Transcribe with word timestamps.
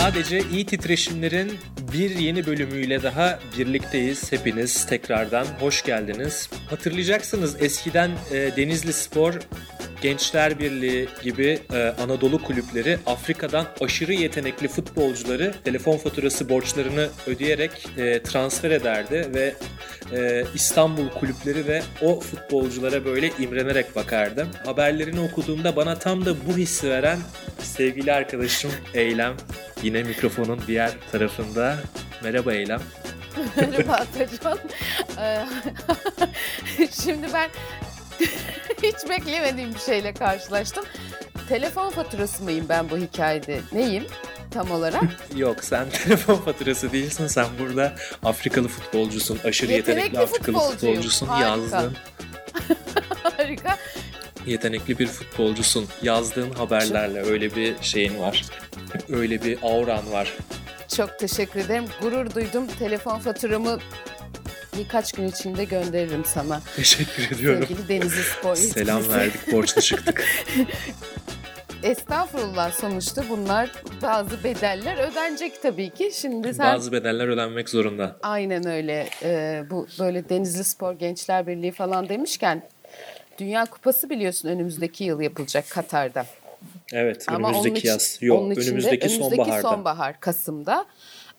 Sadece 0.00 0.42
iyi 0.52 0.66
titreşimlerin 0.66 1.58
bir 1.92 2.10
yeni 2.10 2.46
bölümüyle 2.46 3.02
daha 3.02 3.38
birlikteyiz. 3.58 4.32
Hepiniz 4.32 4.86
tekrardan 4.86 5.46
hoş 5.60 5.82
geldiniz. 5.82 6.50
Hatırlayacaksınız 6.70 7.62
eskiden 7.62 8.10
e, 8.32 8.56
Denizli 8.56 8.92
Spor 8.92 9.34
Gençler 10.00 10.58
Birliği 10.58 11.08
gibi 11.22 11.58
e, 11.72 11.94
Anadolu 12.02 12.42
kulüpleri 12.42 12.98
Afrika'dan 13.06 13.66
aşırı 13.80 14.12
yetenekli 14.12 14.68
futbolcuları 14.68 15.54
telefon 15.64 15.96
faturası 15.96 16.48
borçlarını 16.48 17.08
ödeyerek 17.26 17.88
e, 17.96 18.22
transfer 18.22 18.70
ederdi 18.70 19.30
ve 19.34 19.54
e, 20.12 20.44
İstanbul 20.54 21.08
kulüpleri 21.08 21.66
ve 21.66 21.82
o 22.02 22.20
futbolculara 22.20 23.04
böyle 23.04 23.30
imrenerek 23.38 23.96
bakardım. 23.96 24.48
Haberlerini 24.64 25.20
okuduğumda 25.20 25.76
bana 25.76 25.98
tam 25.98 26.26
da 26.26 26.46
bu 26.46 26.56
hissi 26.56 26.90
veren 26.90 27.18
sevgili 27.62 28.12
arkadaşım 28.12 28.70
Eylem 28.94 29.34
yine 29.82 30.02
mikrofonun 30.02 30.60
diğer 30.66 30.90
tarafında. 31.12 31.76
Merhaba 32.22 32.52
Eylem. 32.52 32.80
Merhaba 33.56 33.92
Atacan. 33.92 34.58
Ee, 35.18 35.44
Şimdi 37.04 37.26
ben 37.34 37.50
hiç 38.82 39.08
beklemediğim 39.08 39.74
bir 39.74 39.78
şeyle 39.78 40.14
karşılaştım. 40.14 40.84
Telefon 41.48 41.90
faturası 41.90 42.42
mıyım 42.42 42.66
ben 42.68 42.90
bu 42.90 42.96
hikayede? 42.98 43.60
Neyim 43.72 44.06
tam 44.50 44.70
olarak? 44.70 45.02
Yok 45.36 45.64
sen 45.64 45.90
telefon 45.90 46.34
faturası 46.36 46.92
değilsin. 46.92 47.26
Sen 47.26 47.46
burada 47.58 47.92
Afrikalı 48.24 48.68
futbolcusun. 48.68 49.38
Aşırı 49.44 49.72
yetenekli, 49.72 50.02
Yetenekli 50.02 50.18
Afrikalı 50.18 50.58
futbolcusun. 50.70 51.26
Harika. 51.26 51.48
Yazdığın 51.48 51.96
Harika. 53.36 53.76
yetenekli 54.46 54.98
bir 54.98 55.06
futbolcusun. 55.06 55.88
Yazdığın 56.02 56.50
haberlerle 56.50 57.22
öyle 57.22 57.56
bir 57.56 57.74
şeyin 57.82 58.18
var. 58.20 58.44
Öyle 59.08 59.44
bir 59.44 59.58
auran 59.62 60.12
var. 60.12 60.32
Çok 60.96 61.18
teşekkür 61.18 61.60
ederim. 61.60 61.84
Gurur 62.02 62.34
duydum. 62.34 62.66
Telefon 62.78 63.18
faturamı 63.18 63.78
birkaç 64.80 65.12
gün 65.12 65.28
içinde 65.28 65.64
gönderirim 65.64 66.24
sana. 66.24 66.60
Teşekkür 66.76 67.36
ediyorum. 67.36 67.66
Sevgili 67.68 67.88
Denizli 67.88 68.22
Spor 68.22 68.54
Selam 68.56 69.08
verdik, 69.08 69.52
borçlu 69.52 69.82
çıktık. 69.82 70.24
Estağfurullah 71.82 72.72
sonuçta 72.72 73.24
bunlar 73.28 73.70
bazı 74.02 74.44
bedeller 74.44 74.96
ödenecek 75.10 75.62
tabii 75.62 75.90
ki. 75.90 76.10
Şimdi 76.14 76.54
sen 76.54 76.74
Bazı 76.74 76.92
bedeller 76.92 77.28
ödenmek 77.28 77.68
zorunda. 77.68 78.16
Aynen 78.22 78.66
öyle. 78.66 79.08
Ee, 79.22 79.62
bu 79.70 79.86
böyle 79.98 80.28
Denizli 80.28 80.64
Spor 80.64 80.92
Gençler 80.92 81.46
Birliği 81.46 81.72
falan 81.72 82.08
demişken 82.08 82.62
Dünya 83.38 83.64
Kupası 83.64 84.10
biliyorsun 84.10 84.48
önümüzdeki 84.48 85.04
yıl 85.04 85.20
yapılacak 85.20 85.70
Katar'da. 85.70 86.26
Evet, 86.92 87.24
Ama 87.28 87.36
onun 87.36 87.44
önümüzdeki 87.48 87.78
için- 87.78 87.88
yaz. 87.88 88.18
Yok, 88.20 88.38
onun 88.38 88.50
önümüzdeki, 88.50 88.70
önümüzdeki 88.70 89.08
sonbaharda. 89.08 89.62
sonbahar 89.68 90.20
Kasım'da. 90.20 90.86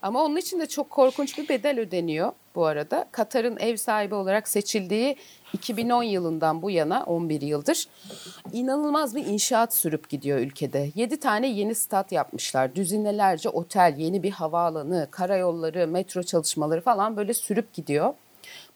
Ama 0.01 0.23
onun 0.23 0.35
için 0.35 0.59
de 0.59 0.65
çok 0.67 0.89
korkunç 0.89 1.37
bir 1.37 1.49
bedel 1.49 1.79
ödeniyor 1.79 2.31
bu 2.55 2.65
arada. 2.65 3.07
Katar'ın 3.11 3.57
ev 3.59 3.75
sahibi 3.75 4.15
olarak 4.15 4.47
seçildiği 4.47 5.15
2010 5.53 6.03
yılından 6.03 6.61
bu 6.61 6.71
yana 6.71 7.03
11 7.03 7.41
yıldır 7.41 7.87
inanılmaz 8.53 9.15
bir 9.15 9.25
inşaat 9.25 9.75
sürüp 9.75 10.09
gidiyor 10.09 10.39
ülkede. 10.39 10.89
7 10.95 11.19
tane 11.19 11.47
yeni 11.47 11.75
stat 11.75 12.11
yapmışlar. 12.11 12.75
Düzinelerce 12.75 13.49
otel, 13.49 13.93
yeni 13.97 14.23
bir 14.23 14.31
havaalanı, 14.31 15.07
karayolları, 15.11 15.87
metro 15.87 16.23
çalışmaları 16.23 16.81
falan 16.81 17.17
böyle 17.17 17.33
sürüp 17.33 17.73
gidiyor. 17.73 18.13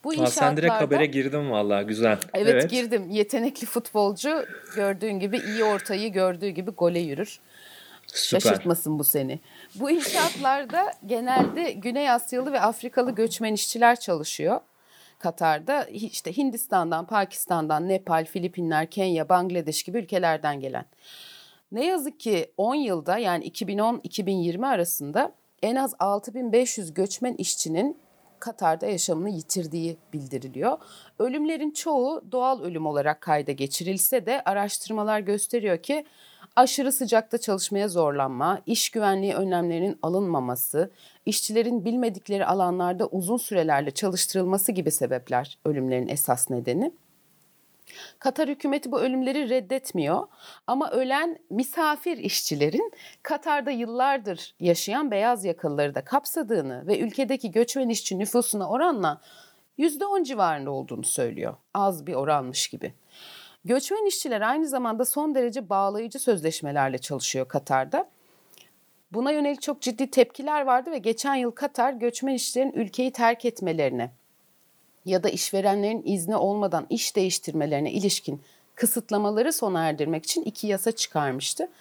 Bu 0.04 0.10
Aa, 0.10 0.28
sen 0.28 0.58
direkt 0.58 0.74
inşaatlarda- 0.74 0.82
habere 0.96 1.06
girdin 1.06 1.52
vallahi 1.52 1.86
güzel. 1.86 2.18
Evet, 2.34 2.70
girdim. 2.70 3.10
Yetenekli 3.10 3.68
futbolcu 3.68 4.46
gördüğün 4.76 5.20
gibi 5.20 5.38
iyi 5.38 5.64
ortayı 5.64 6.12
gördüğü 6.12 6.50
gibi 6.50 6.72
gole 6.72 7.00
yürür. 7.00 7.40
Süper. 8.08 8.40
Şaşırtmasın 8.40 9.00
bu 9.00 9.04
seni. 9.04 9.40
Bu 9.76 9.92
inşaatlarda 9.92 10.94
genelde 11.06 11.72
Güney 11.72 12.12
Asyalı 12.12 12.52
ve 12.52 12.62
Afrikalı 12.62 13.12
göçmen 13.12 13.54
işçiler 13.54 14.00
çalışıyor. 14.00 14.62
Katar'da 15.20 15.84
işte 15.84 16.38
Hindistan'dan, 16.38 17.06
Pakistan'dan, 17.06 17.90
Nepal, 17.90 18.26
Filipinler, 18.26 18.90
Kenya, 18.90 19.30
Bangladeş 19.30 19.84
gibi 19.84 19.98
ülkelerden 19.98 20.60
gelen. 20.60 20.86
Ne 21.72 21.86
yazık 21.86 22.20
ki 22.20 22.52
10 22.58 22.76
yılda 22.76 23.18
yani 23.18 23.48
2010-2020 23.50 24.68
arasında 24.68 25.32
en 25.64 25.76
az 25.76 25.96
6500 26.00 26.94
göçmen 26.94 27.34
işçinin 27.34 27.98
Katar'da 28.40 28.86
yaşamını 28.86 29.30
yitirdiği 29.30 29.98
bildiriliyor. 30.14 30.78
Ölümlerin 31.20 31.72
çoğu 31.72 32.24
doğal 32.32 32.62
ölüm 32.62 32.86
olarak 32.86 33.22
kayda 33.22 33.52
geçirilse 33.52 34.26
de 34.26 34.42
araştırmalar 34.44 35.20
gösteriyor 35.20 35.78
ki 35.78 36.06
aşırı 36.56 36.92
sıcakta 36.92 37.38
çalışmaya 37.38 37.88
zorlanma, 37.88 38.62
iş 38.66 38.90
güvenliği 38.90 39.34
önlemlerinin 39.34 40.00
alınmaması, 40.02 40.92
işçilerin 41.26 41.86
bilmedikleri 41.86 42.46
alanlarda 42.46 43.08
uzun 43.08 43.38
sürelerle 43.38 43.92
çalıştırılması 43.92 44.72
gibi 44.72 44.92
sebepler 44.92 45.58
ölümlerin 45.66 46.08
esas 46.08 46.50
nedeni. 46.50 46.92
Katar 48.20 48.50
hükümeti 48.50 48.92
bu 48.92 49.02
ölümleri 49.02 49.50
reddetmiyor 49.50 50.28
ama 50.68 50.92
ölen 50.92 51.40
misafir 51.50 52.18
işçilerin 52.18 52.92
Katar'da 53.24 53.72
yıllardır 53.72 54.56
yaşayan 54.60 55.12
beyaz 55.12 55.46
yakalıları 55.46 55.96
da 55.96 56.04
kapsadığını 56.04 56.88
ve 56.88 57.00
ülkedeki 57.00 57.52
göçmen 57.52 57.90
işçi 57.90 58.20
nüfusuna 58.20 58.70
oranla 58.70 59.22
%10 59.78 60.24
civarında 60.24 60.72
olduğunu 60.72 61.04
söylüyor. 61.04 61.56
Az 61.74 62.08
bir 62.08 62.14
oranmış 62.14 62.68
gibi. 62.68 62.94
Göçmen 63.66 64.06
işçiler 64.06 64.42
aynı 64.42 64.68
zamanda 64.68 65.06
son 65.06 65.36
derece 65.36 65.70
bağlayıcı 65.70 66.20
sözleşmelerle 66.20 66.98
çalışıyor 66.98 67.48
Katar'da. 67.48 68.10
Buna 69.12 69.32
yönelik 69.32 69.62
çok 69.62 69.82
ciddi 69.82 70.12
tepkiler 70.12 70.62
vardı 70.62 70.92
ve 70.92 70.98
geçen 70.98 71.36
yıl 71.36 71.52
Katar 71.52 71.94
göçmen 71.94 72.34
işçilerin 72.34 72.72
ülkeyi 72.72 73.12
terk 73.12 73.46
etmelerine 73.46 74.12
ya 75.06 75.24
da 75.24 75.30
işverenlerin 75.30 76.02
izni 76.06 76.36
olmadan 76.36 76.88
iş 76.90 77.16
değiştirmelerine 77.16 77.92
ilişkin 77.92 78.42
kısıtlamaları 78.76 79.54
sona 79.54 79.88
erdirmek 79.88 80.24
için 80.24 80.44
iki 80.44 80.68
yasa 80.68 80.92
çıkarmıştı. 80.92 81.72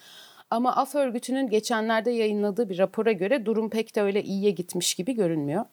Ama 0.49 0.75
AF 0.75 0.95
örgütünün 0.95 1.49
geçenlerde 1.49 2.11
yayınladığı 2.11 2.69
bir 2.69 2.77
rapora 2.77 3.11
göre 3.11 3.45
durum 3.45 3.69
pek 3.69 3.95
de 3.95 4.01
öyle 4.01 4.23
iyiye 4.23 4.51
gitmiş 4.51 4.93
gibi 4.93 5.13
görünmüyor. 5.13 5.65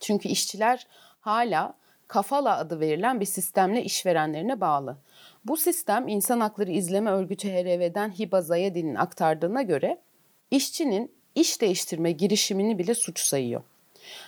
Çünkü 0.00 0.28
işçiler 0.28 0.86
hala 1.20 1.74
kafala 2.12 2.58
adı 2.58 2.80
verilen 2.80 3.20
bir 3.20 3.24
sistemle 3.26 3.82
işverenlerine 3.82 4.60
bağlı. 4.60 4.96
Bu 5.44 5.56
sistem 5.56 6.08
İnsan 6.08 6.40
Hakları 6.40 6.70
İzleme 6.70 7.10
Örgütü 7.10 7.48
HRV'den 7.48 8.10
Hiba 8.10 8.40
Zayedin'in 8.40 8.94
aktardığına 8.94 9.62
göre 9.62 10.00
işçinin 10.50 11.12
iş 11.34 11.60
değiştirme 11.60 12.12
girişimini 12.12 12.78
bile 12.78 12.94
suç 12.94 13.20
sayıyor. 13.20 13.62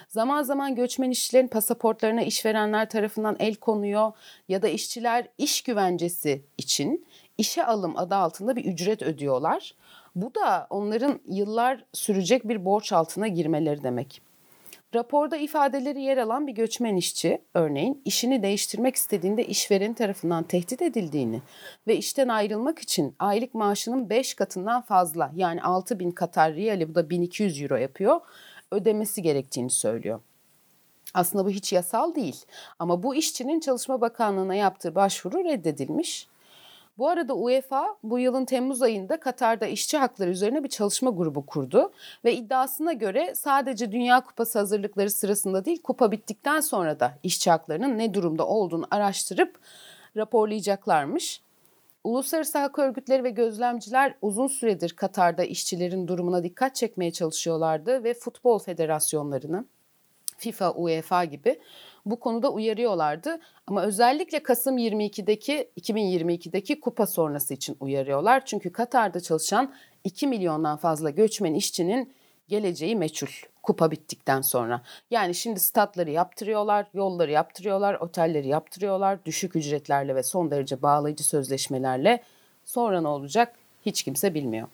Zaman 0.08 0.42
zaman 0.42 0.74
göçmen 0.74 1.10
işçilerin 1.10 1.48
pasaportlarına 1.48 2.22
işverenler 2.22 2.90
tarafından 2.90 3.36
el 3.38 3.54
konuyor 3.54 4.12
ya 4.48 4.62
da 4.62 4.68
işçiler 4.68 5.28
iş 5.38 5.62
güvencesi 5.62 6.44
için 6.58 7.06
işe 7.38 7.64
alım 7.64 7.98
adı 7.98 8.14
altında 8.14 8.56
bir 8.56 8.64
ücret 8.64 9.02
ödüyorlar. 9.02 9.74
Bu 10.14 10.34
da 10.34 10.66
onların 10.70 11.20
yıllar 11.28 11.84
sürecek 11.92 12.48
bir 12.48 12.64
borç 12.64 12.92
altına 12.92 13.28
girmeleri 13.28 13.82
demek. 13.82 14.22
Raporda 14.94 15.36
ifadeleri 15.36 16.02
yer 16.02 16.16
alan 16.16 16.46
bir 16.46 16.52
göçmen 16.52 16.96
işçi 16.96 17.42
örneğin 17.54 18.02
işini 18.04 18.42
değiştirmek 18.42 18.96
istediğinde 18.96 19.46
işveren 19.46 19.94
tarafından 19.94 20.44
tehdit 20.44 20.82
edildiğini 20.82 21.42
ve 21.86 21.96
işten 21.96 22.28
ayrılmak 22.28 22.78
için 22.78 23.14
aylık 23.18 23.54
maaşının 23.54 24.10
5 24.10 24.34
katından 24.34 24.82
fazla 24.82 25.32
yani 25.34 25.62
6 25.62 25.98
bin 25.98 26.10
Katar 26.10 26.54
riyali 26.54 26.88
bu 26.88 26.94
da 26.94 27.10
1200 27.10 27.62
euro 27.62 27.76
yapıyor 27.76 28.20
ödemesi 28.70 29.22
gerektiğini 29.22 29.70
söylüyor. 29.70 30.20
Aslında 31.14 31.44
bu 31.44 31.50
hiç 31.50 31.72
yasal 31.72 32.14
değil 32.14 32.44
ama 32.78 33.02
bu 33.02 33.14
işçinin 33.14 33.60
Çalışma 33.60 34.00
Bakanlığı'na 34.00 34.54
yaptığı 34.54 34.94
başvuru 34.94 35.44
reddedilmiş. 35.44 36.28
Bu 36.98 37.08
arada 37.08 37.34
UEFA 37.34 37.96
bu 38.02 38.18
yılın 38.18 38.44
Temmuz 38.44 38.82
ayında 38.82 39.20
Katar'da 39.20 39.66
işçi 39.66 39.98
hakları 39.98 40.30
üzerine 40.30 40.64
bir 40.64 40.68
çalışma 40.68 41.10
grubu 41.10 41.46
kurdu 41.46 41.92
ve 42.24 42.34
iddiasına 42.34 42.92
göre 42.92 43.34
sadece 43.34 43.92
Dünya 43.92 44.20
Kupası 44.20 44.58
hazırlıkları 44.58 45.10
sırasında 45.10 45.64
değil 45.64 45.82
kupa 45.82 46.10
bittikten 46.10 46.60
sonra 46.60 47.00
da 47.00 47.18
işçi 47.22 47.50
haklarının 47.50 47.98
ne 47.98 48.14
durumda 48.14 48.46
olduğunu 48.46 48.86
araştırıp 48.90 49.58
raporlayacaklarmış. 50.16 51.40
Uluslararası 52.04 52.58
hak 52.58 52.78
örgütleri 52.78 53.24
ve 53.24 53.30
gözlemciler 53.30 54.14
uzun 54.22 54.46
süredir 54.46 54.90
Katar'da 54.90 55.44
işçilerin 55.44 56.08
durumuna 56.08 56.42
dikkat 56.42 56.74
çekmeye 56.74 57.12
çalışıyorlardı 57.12 58.04
ve 58.04 58.14
futbol 58.14 58.58
federasyonlarını 58.58 59.64
FIFA, 60.36 60.72
UEFA 60.72 61.24
gibi 61.24 61.60
bu 62.06 62.20
konuda 62.20 62.52
uyarıyorlardı. 62.52 63.40
Ama 63.66 63.82
özellikle 63.82 64.42
Kasım 64.42 64.78
22'deki 64.78 65.68
2022'deki 65.80 66.80
kupa 66.80 67.06
sonrası 67.06 67.54
için 67.54 67.76
uyarıyorlar. 67.80 68.44
Çünkü 68.44 68.72
Katar'da 68.72 69.20
çalışan 69.20 69.74
2 70.04 70.26
milyondan 70.26 70.76
fazla 70.76 71.10
göçmen 71.10 71.54
işçinin 71.54 72.12
geleceği 72.48 72.96
meçhul 72.96 73.28
kupa 73.62 73.90
bittikten 73.90 74.40
sonra. 74.40 74.82
Yani 75.10 75.34
şimdi 75.34 75.60
statları 75.60 76.10
yaptırıyorlar, 76.10 76.86
yolları 76.94 77.30
yaptırıyorlar, 77.30 77.94
otelleri 77.94 78.48
yaptırıyorlar 78.48 79.24
düşük 79.24 79.56
ücretlerle 79.56 80.14
ve 80.14 80.22
son 80.22 80.50
derece 80.50 80.82
bağlayıcı 80.82 81.24
sözleşmelerle. 81.24 82.22
Sonra 82.64 83.00
ne 83.00 83.08
olacak 83.08 83.54
hiç 83.86 84.02
kimse 84.02 84.34
bilmiyor. 84.34 84.68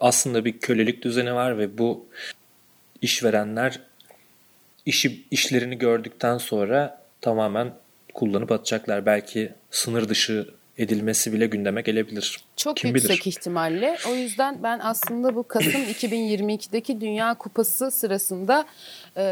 aslında 0.00 0.44
bir 0.44 0.58
kölelik 0.58 1.02
düzeni 1.04 1.34
var 1.34 1.58
ve 1.58 1.78
bu 1.78 2.06
işverenler 3.02 3.80
işi 4.86 5.26
işlerini 5.30 5.78
gördükten 5.78 6.38
sonra 6.38 7.02
tamamen 7.20 7.72
kullanıp 8.14 8.52
atacaklar. 8.52 9.06
Belki 9.06 9.52
sınır 9.70 10.08
dışı 10.08 10.54
edilmesi 10.78 11.32
bile 11.32 11.46
gündeme 11.46 11.82
gelebilir. 11.82 12.40
Çok 12.56 12.76
Kim 12.76 12.90
yüksek 12.90 13.10
bilir? 13.10 13.26
ihtimalle. 13.26 13.96
O 14.10 14.14
yüzden 14.14 14.62
ben 14.62 14.78
aslında 14.82 15.34
bu 15.34 15.48
Kasım 15.48 15.70
2022'deki 15.92 17.00
Dünya 17.00 17.34
Kupası 17.34 17.90
sırasında 17.90 18.66
e, 19.16 19.22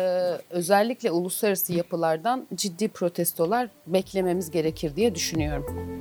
özellikle 0.50 1.10
uluslararası 1.10 1.72
yapılardan 1.72 2.46
ciddi 2.54 2.88
protestolar 2.88 3.68
beklememiz 3.86 4.50
gerekir 4.50 4.96
diye 4.96 5.14
düşünüyorum. 5.14 6.00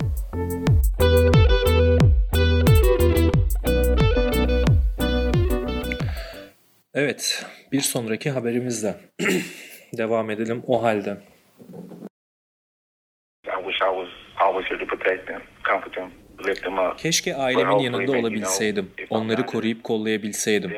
Evet, 6.94 7.45
bir 7.71 7.81
sonraki 7.81 8.30
haberimizle 8.31 8.95
devam 9.98 10.30
edelim 10.30 10.63
o 10.68 10.83
halde. 10.83 11.18
Keşke 16.98 17.36
ailemin 17.36 17.80
yanında 17.80 18.12
olabilseydim, 18.12 18.92
onları 19.10 19.45
koruyup 19.45 19.83
kollayabilseydim. 19.83 20.74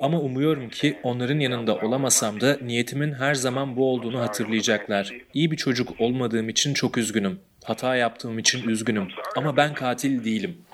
Ama 0.00 0.20
umuyorum 0.20 0.68
ki 0.68 0.98
onların 1.02 1.38
yanında 1.38 1.76
olamasam 1.76 2.40
da 2.40 2.58
niyetimin 2.62 3.12
her 3.12 3.34
zaman 3.34 3.76
bu 3.76 3.90
olduğunu 3.92 4.20
hatırlayacaklar. 4.20 5.12
İyi 5.34 5.50
bir 5.50 5.56
çocuk 5.56 6.00
olmadığım 6.00 6.48
için 6.48 6.74
çok 6.74 6.98
üzgünüm. 6.98 7.40
Hata 7.64 7.96
yaptığım 7.96 8.38
için 8.38 8.68
üzgünüm. 8.68 9.08
Ama 9.36 9.56
ben 9.56 9.74
katil 9.74 10.24
değilim. 10.24 10.64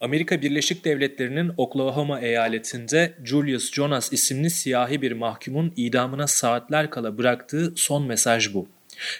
Amerika 0.00 0.42
Birleşik 0.42 0.84
Devletleri'nin 0.84 1.52
Oklahoma 1.56 2.20
eyaletinde 2.20 3.14
Julius 3.24 3.72
Jonas 3.72 4.12
isimli 4.12 4.50
siyahi 4.50 5.02
bir 5.02 5.12
mahkumun 5.12 5.72
idamına 5.76 6.26
saatler 6.26 6.90
kala 6.90 7.18
bıraktığı 7.18 7.72
son 7.76 8.06
mesaj 8.06 8.54
bu. 8.54 8.68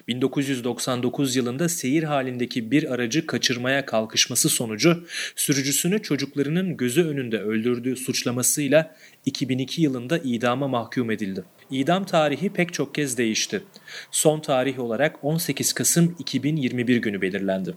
1999 0.08 1.36
yılında 1.36 1.68
seyir 1.68 2.02
halindeki 2.02 2.70
bir 2.70 2.94
aracı 2.94 3.26
kaçırmaya 3.26 3.86
kalkışması 3.86 4.48
sonucu 4.48 5.06
sürücüsünü 5.36 6.02
çocuklarının 6.02 6.76
gözü 6.76 7.04
önünde 7.04 7.38
öldürdüğü 7.38 7.96
suçlamasıyla 7.96 8.96
2002 9.26 9.82
yılında 9.82 10.18
idama 10.18 10.68
mahkum 10.68 11.10
edildi. 11.10 11.44
İdam 11.70 12.04
tarihi 12.04 12.50
pek 12.50 12.72
çok 12.72 12.94
kez 12.94 13.18
değişti. 13.18 13.62
Son 14.10 14.40
tarih 14.40 14.78
olarak 14.78 15.24
18 15.24 15.72
Kasım 15.72 16.16
2021 16.18 16.96
günü 16.96 17.20
belirlendi. 17.20 17.74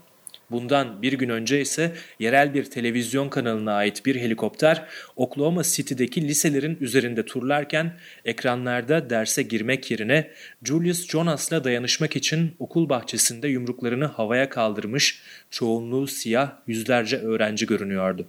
Bundan 0.51 1.01
bir 1.01 1.13
gün 1.13 1.29
önce 1.29 1.61
ise 1.61 1.91
yerel 2.19 2.53
bir 2.53 2.63
televizyon 2.63 3.29
kanalına 3.29 3.73
ait 3.73 4.05
bir 4.05 4.15
helikopter 4.15 4.85
Oklahoma 5.15 5.63
City'deki 5.63 6.27
liselerin 6.27 6.77
üzerinde 6.81 7.25
turlarken 7.25 7.93
ekranlarda 8.25 9.09
derse 9.09 9.43
girmek 9.43 9.91
yerine 9.91 10.31
Julius 10.63 11.07
Jonas'la 11.07 11.63
dayanışmak 11.63 12.15
için 12.15 12.55
okul 12.59 12.89
bahçesinde 12.89 13.47
yumruklarını 13.47 14.05
havaya 14.05 14.49
kaldırmış 14.49 15.21
çoğunluğu 15.49 16.07
siyah 16.07 16.51
yüzlerce 16.67 17.17
öğrenci 17.17 17.65
görünüyordu. 17.65 18.27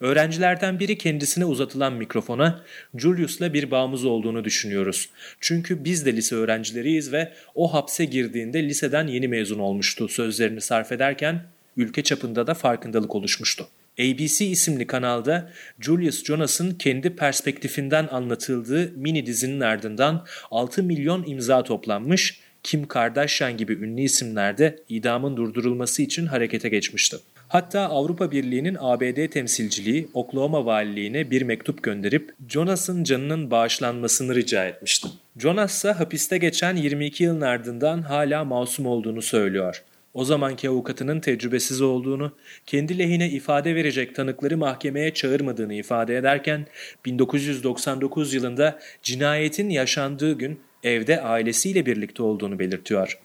Öğrencilerden 0.00 0.80
biri 0.80 0.98
kendisine 0.98 1.44
uzatılan 1.44 1.92
mikrofona 1.92 2.62
Julius'la 2.94 3.54
bir 3.54 3.70
bağımız 3.70 4.04
olduğunu 4.04 4.44
düşünüyoruz. 4.44 5.08
Çünkü 5.40 5.84
biz 5.84 6.06
de 6.06 6.16
lise 6.16 6.36
öğrencileriyiz 6.36 7.12
ve 7.12 7.32
o 7.54 7.74
hapse 7.74 8.04
girdiğinde 8.04 8.62
liseden 8.68 9.06
yeni 9.06 9.28
mezun 9.28 9.58
olmuştu 9.58 10.08
sözlerini 10.08 10.60
sarf 10.60 10.92
ederken 10.92 11.42
ülke 11.76 12.02
çapında 12.02 12.46
da 12.46 12.54
farkındalık 12.54 13.14
oluşmuştu. 13.14 13.68
ABC 14.00 14.46
isimli 14.46 14.86
kanalda 14.86 15.50
Julius 15.80 16.24
Jonas'ın 16.24 16.70
kendi 16.70 17.16
perspektifinden 17.16 18.08
anlatıldığı 18.10 18.92
mini 18.96 19.26
dizinin 19.26 19.60
ardından 19.60 20.26
6 20.50 20.82
milyon 20.82 21.24
imza 21.26 21.62
toplanmış, 21.62 22.40
Kim 22.62 22.88
Kardashian 22.88 23.56
gibi 23.56 23.72
ünlü 23.72 24.00
isimler 24.00 24.58
de 24.58 24.78
idamın 24.88 25.36
durdurulması 25.36 26.02
için 26.02 26.26
harekete 26.26 26.68
geçmişti. 26.68 27.16
Hatta 27.48 27.80
Avrupa 27.80 28.30
Birliği'nin 28.30 28.76
ABD 28.80 29.26
temsilciliği 29.26 30.08
Oklahoma 30.14 30.66
Valiliğine 30.66 31.30
bir 31.30 31.42
mektup 31.42 31.82
gönderip 31.82 32.34
Jonas'ın 32.48 33.04
canının 33.04 33.50
bağışlanmasını 33.50 34.34
rica 34.34 34.64
etmişti. 34.64 35.08
Jonas 35.36 35.76
ise 35.76 35.92
hapiste 35.92 36.38
geçen 36.38 36.76
22 36.76 37.24
yılın 37.24 37.40
ardından 37.40 38.02
hala 38.02 38.44
masum 38.44 38.86
olduğunu 38.86 39.22
söylüyor. 39.22 39.84
O 40.14 40.24
zamanki 40.24 40.68
avukatının 40.68 41.20
tecrübesiz 41.20 41.80
olduğunu, 41.80 42.32
kendi 42.66 42.98
lehine 42.98 43.30
ifade 43.30 43.74
verecek 43.74 44.14
tanıkları 44.14 44.56
mahkemeye 44.58 45.14
çağırmadığını 45.14 45.74
ifade 45.74 46.16
ederken 46.16 46.66
1999 47.04 48.34
yılında 48.34 48.78
cinayetin 49.02 49.70
yaşandığı 49.70 50.32
gün 50.32 50.60
evde 50.82 51.22
ailesiyle 51.22 51.86
birlikte 51.86 52.22
olduğunu 52.22 52.58
belirtiyor. 52.58 53.18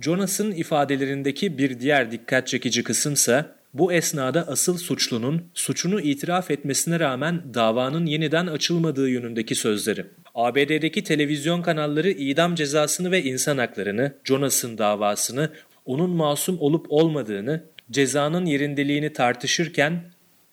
Jonas'ın 0.00 0.52
ifadelerindeki 0.52 1.58
bir 1.58 1.80
diğer 1.80 2.10
dikkat 2.10 2.46
çekici 2.46 2.84
kısımsa 2.84 3.54
bu 3.74 3.92
esnada 3.92 4.48
asıl 4.48 4.78
suçlunun 4.78 5.44
suçunu 5.54 6.00
itiraf 6.00 6.50
etmesine 6.50 7.00
rağmen 7.00 7.54
davanın 7.54 8.06
yeniden 8.06 8.46
açılmadığı 8.46 9.08
yönündeki 9.08 9.54
sözleri. 9.54 10.06
ABD'deki 10.34 11.04
televizyon 11.04 11.62
kanalları 11.62 12.10
idam 12.10 12.54
cezasını 12.54 13.10
ve 13.10 13.22
insan 13.22 13.58
haklarını, 13.58 14.12
Jonas'ın 14.24 14.78
davasını, 14.78 15.50
onun 15.84 16.10
masum 16.10 16.60
olup 16.60 16.86
olmadığını, 16.88 17.64
cezanın 17.90 18.46
yerindeliğini 18.46 19.12
tartışırken 19.12 20.02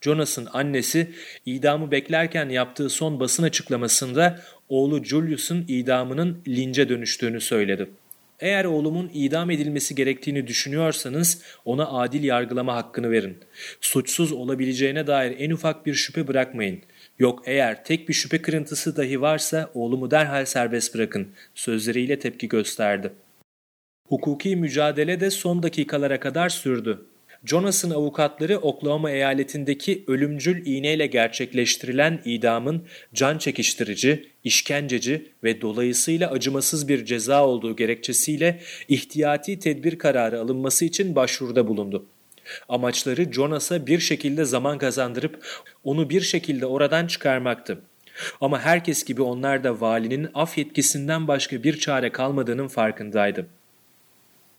Jonas'ın 0.02 0.48
annesi 0.54 1.12
idamı 1.46 1.92
beklerken 1.92 2.50
yaptığı 2.50 2.90
son 2.90 3.20
basın 3.20 3.44
açıklamasında 3.44 4.40
oğlu 4.70 5.04
Julius'un 5.04 5.66
idamının 5.68 6.38
lince 6.48 6.90
dönüştüğünü 6.90 7.42
söyledi. 7.42 7.90
Eğer 8.40 8.66
oğlumun 8.66 9.10
idam 9.14 9.52
edilmesi 9.52 9.96
gerektiğini 9.96 10.48
düşünüyorsanız 10.48 11.42
ona 11.66 11.88
adil 11.88 12.24
yargılama 12.24 12.76
hakkını 12.76 13.12
verin. 13.12 13.38
Suçsuz 13.82 14.32
olabileceğine 14.32 15.08
dair 15.08 15.36
en 15.40 15.52
ufak 15.52 15.86
bir 15.86 15.94
şüphe 15.94 16.28
bırakmayın. 16.28 16.82
Yok 17.20 17.44
eğer 17.46 17.84
tek 17.84 18.10
bir 18.10 18.14
şüphe 18.14 18.42
kırıntısı 18.42 18.98
dahi 18.98 19.22
varsa 19.22 19.70
oğlumu 19.74 20.12
derhal 20.12 20.46
serbest 20.46 20.96
bırakın 20.96 21.28
sözleriyle 21.56 22.20
tepki 22.20 22.48
gösterdi. 22.48 23.14
Hukuki 24.08 24.56
mücadele 24.56 25.20
de 25.20 25.30
son 25.30 25.64
dakikalara 25.64 26.20
kadar 26.20 26.50
sürdü. 26.50 27.06
Jonas'ın 27.46 27.90
avukatları 27.90 28.58
Oklahoma 28.58 29.12
eyaletindeki 29.12 30.04
ölümcül 30.08 30.66
iğneyle 30.66 31.08
gerçekleştirilen 31.08 32.22
idamın 32.26 32.86
can 33.14 33.38
çekiştirici, 33.38 34.30
işkenceci 34.44 35.32
ve 35.44 35.62
dolayısıyla 35.62 36.32
acımasız 36.32 36.88
bir 36.88 37.06
ceza 37.06 37.48
olduğu 37.48 37.76
gerekçesiyle 37.76 38.60
ihtiyati 38.88 39.60
tedbir 39.60 39.98
kararı 39.98 40.40
alınması 40.40 40.86
için 40.86 41.16
başvuruda 41.16 41.68
bulundu. 41.68 42.06
Amaçları 42.70 43.34
Jonas'a 43.34 43.88
bir 43.88 44.00
şekilde 44.00 44.46
zaman 44.46 44.78
kazandırıp 44.78 45.46
onu 45.84 46.10
bir 46.10 46.22
şekilde 46.22 46.66
oradan 46.66 47.08
çıkarmaktı. 47.08 47.82
Ama 48.42 48.60
herkes 48.60 49.04
gibi 49.04 49.22
onlar 49.22 49.64
da 49.64 49.82
valinin 49.82 50.28
af 50.34 50.58
yetkisinden 50.58 51.28
başka 51.28 51.64
bir 51.64 51.80
çare 51.80 52.12
kalmadığının 52.12 52.68
farkındaydı. 52.68 53.48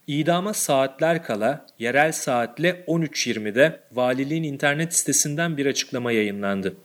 İdama 0.06 0.54
saatler 0.54 1.22
kala 1.22 1.66
yerel 1.78 2.12
saatle 2.12 2.84
13.20'de 2.86 3.80
valiliğin 3.92 4.42
internet 4.42 4.94
sitesinden 4.94 5.56
bir 5.56 5.66
açıklama 5.66 6.12
yayınlandı. 6.12 6.76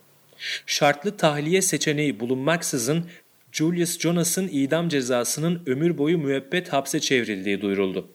Şartlı 0.66 1.16
tahliye 1.16 1.62
seçeneği 1.62 2.20
bulunmaksızın 2.20 3.04
Julius 3.52 3.98
Jonas'ın 3.98 4.48
idam 4.48 4.88
cezasının 4.88 5.62
ömür 5.66 5.98
boyu 5.98 6.18
müebbet 6.18 6.72
hapse 6.72 7.00
çevrildiği 7.00 7.60
duyuruldu. 7.60 8.08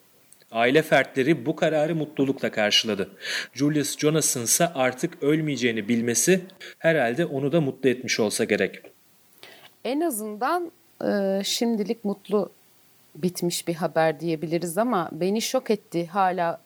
Aile 0.51 0.81
fertleri 0.81 1.45
bu 1.45 1.55
kararı 1.55 1.95
mutlulukla 1.95 2.51
karşıladı. 2.51 3.09
Julius 3.53 3.97
Jonas'ın 3.97 4.43
ise 4.43 4.67
artık 4.67 5.23
ölmeyeceğini 5.23 5.87
bilmesi 5.87 6.41
herhalde 6.79 7.25
onu 7.25 7.51
da 7.51 7.61
mutlu 7.61 7.89
etmiş 7.89 8.19
olsa 8.19 8.43
gerek. 8.43 8.81
En 9.83 10.01
azından 10.01 10.71
e, 11.05 11.41
şimdilik 11.43 12.05
mutlu 12.05 12.51
bitmiş 13.15 13.67
bir 13.67 13.75
haber 13.75 14.19
diyebiliriz 14.19 14.77
ama 14.77 15.09
beni 15.11 15.41
şok 15.41 15.71
etti. 15.71 16.07
Hala 16.07 16.61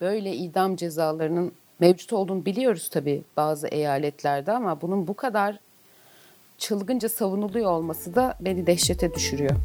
böyle 0.00 0.34
idam 0.36 0.76
cezalarının 0.76 1.52
mevcut 1.80 2.12
olduğunu 2.12 2.44
biliyoruz 2.44 2.88
tabii 2.88 3.22
bazı 3.36 3.68
eyaletlerde 3.68 4.52
ama 4.52 4.80
bunun 4.80 5.06
bu 5.06 5.14
kadar 5.14 5.58
çılgınca 6.58 7.08
savunuluyor 7.08 7.70
olması 7.70 8.14
da 8.14 8.34
beni 8.40 8.66
dehşete 8.66 9.14
düşürüyor. 9.14 9.56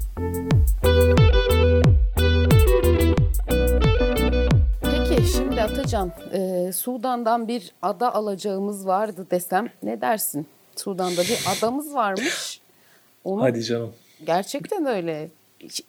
Peki 4.81 5.27
şimdi 5.31 5.61
Atacan, 5.61 6.11
e, 6.33 6.71
Sudan'dan 6.73 7.47
bir 7.47 7.71
ada 7.81 8.15
alacağımız 8.15 8.87
vardı 8.87 9.27
desem 9.31 9.69
ne 9.83 10.01
dersin? 10.01 10.47
Sudan'da 10.75 11.21
bir 11.21 11.39
adamız 11.57 11.93
varmış. 11.93 12.61
Onu 13.23 13.41
Hadi 13.41 13.63
canım. 13.63 13.93
Gerçekten 14.25 14.85
öyle 14.85 15.29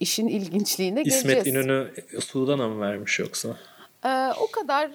işin 0.01 0.29
ilginçliğine 0.29 1.03
İsmet 1.03 1.23
geleceğiz. 1.23 1.47
İsmet 1.47 1.65
İnönü 1.65 2.21
Sudan'a 2.21 2.69
mı 2.69 2.81
vermiş 2.81 3.19
yoksa? 3.19 3.49
Ee, 4.05 4.31
o 4.41 4.51
kadar 4.51 4.91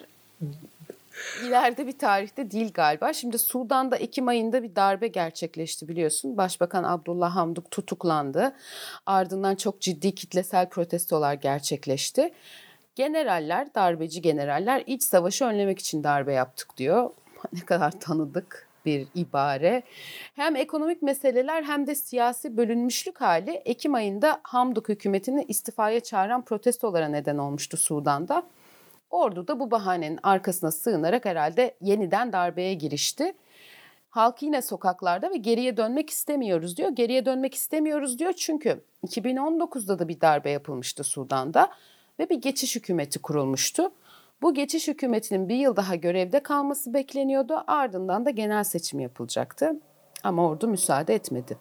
ileride 1.44 1.86
bir 1.86 1.98
tarihte 1.98 2.50
değil 2.50 2.72
galiba. 2.74 3.12
Şimdi 3.12 3.38
Sudan'da 3.38 3.96
Ekim 3.96 4.28
ayında 4.28 4.62
bir 4.62 4.76
darbe 4.76 5.08
gerçekleşti 5.08 5.88
biliyorsun. 5.88 6.36
Başbakan 6.36 6.84
Abdullah 6.84 7.36
Hamduk 7.36 7.70
tutuklandı. 7.70 8.54
Ardından 9.06 9.54
çok 9.54 9.80
ciddi 9.80 10.14
kitlesel 10.14 10.68
protestolar 10.68 11.34
gerçekleşti. 11.34 12.32
Generaller, 12.94 13.74
darbeci 13.74 14.22
generaller 14.22 14.82
iç 14.86 15.02
savaşı 15.02 15.44
önlemek 15.44 15.78
için 15.78 16.04
darbe 16.04 16.32
yaptık 16.32 16.76
diyor. 16.76 17.10
Ne 17.52 17.60
kadar 17.60 18.00
tanıdık 18.00 18.67
bir 18.88 19.06
ibare. 19.14 19.82
Hem 20.34 20.56
ekonomik 20.56 21.02
meseleler 21.02 21.62
hem 21.62 21.86
de 21.86 21.94
siyasi 21.94 22.56
bölünmüşlük 22.56 23.20
hali 23.20 23.50
Ekim 23.50 23.94
ayında 23.94 24.40
Hamduk 24.42 24.88
hükümetini 24.88 25.44
istifaya 25.48 26.00
çağıran 26.00 26.44
protestolara 26.44 27.08
neden 27.08 27.38
olmuştu 27.38 27.76
Sudan'da. 27.76 28.42
Ordu 29.10 29.48
da 29.48 29.60
bu 29.60 29.70
bahanenin 29.70 30.18
arkasına 30.22 30.70
sığınarak 30.70 31.24
herhalde 31.24 31.74
yeniden 31.80 32.32
darbeye 32.32 32.74
girişti. 32.74 33.32
Halk 34.10 34.42
yine 34.42 34.62
sokaklarda 34.62 35.30
ve 35.30 35.36
geriye 35.36 35.76
dönmek 35.76 36.10
istemiyoruz 36.10 36.76
diyor. 36.76 36.90
Geriye 36.90 37.26
dönmek 37.26 37.54
istemiyoruz 37.54 38.18
diyor 38.18 38.32
çünkü 38.32 38.80
2019'da 39.06 39.98
da 39.98 40.08
bir 40.08 40.20
darbe 40.20 40.50
yapılmıştı 40.50 41.04
Sudan'da 41.04 41.70
ve 42.18 42.30
bir 42.30 42.40
geçiş 42.40 42.76
hükümeti 42.76 43.18
kurulmuştu. 43.18 43.90
Bu 44.42 44.54
geçiş 44.54 44.88
hükümetinin 44.88 45.48
bir 45.48 45.56
yıl 45.56 45.76
daha 45.76 45.94
görevde 45.94 46.42
kalması 46.42 46.94
bekleniyordu. 46.94 47.64
Ardından 47.66 48.26
da 48.26 48.30
genel 48.30 48.64
seçim 48.64 49.00
yapılacaktı. 49.00 49.72
Ama 50.22 50.48
ordu 50.48 50.68
müsaade 50.68 51.14
etmedi. 51.14 51.58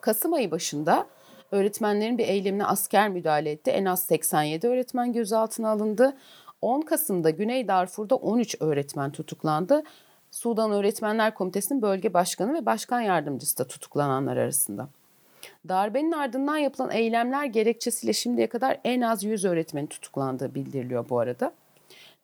Kasım 0.00 0.32
ayı 0.32 0.50
başında 0.50 1.06
öğretmenlerin 1.50 2.18
bir 2.18 2.28
eylemine 2.28 2.66
asker 2.66 3.08
müdahale 3.08 3.50
etti. 3.50 3.70
En 3.70 3.84
az 3.84 4.02
87 4.02 4.68
öğretmen 4.68 5.12
gözaltına 5.12 5.70
alındı. 5.70 6.16
10 6.62 6.80
Kasım'da 6.80 7.30
Güney 7.30 7.68
Darfur'da 7.68 8.16
13 8.16 8.56
öğretmen 8.60 9.12
tutuklandı. 9.12 9.82
Sudan 10.30 10.72
Öğretmenler 10.72 11.34
Komitesi'nin 11.34 11.82
bölge 11.82 12.14
başkanı 12.14 12.54
ve 12.54 12.66
başkan 12.66 13.00
yardımcısı 13.00 13.58
da 13.58 13.66
tutuklananlar 13.66 14.36
arasında. 14.36 14.88
Darbenin 15.68 16.12
ardından 16.12 16.56
yapılan 16.56 16.90
eylemler 16.90 17.44
gerekçesiyle 17.44 18.12
şimdiye 18.12 18.48
kadar 18.48 18.80
en 18.84 19.00
az 19.00 19.24
100 19.24 19.44
öğretmenin 19.44 19.86
tutuklandığı 19.86 20.54
bildiriliyor 20.54 21.08
bu 21.08 21.18
arada. 21.18 21.52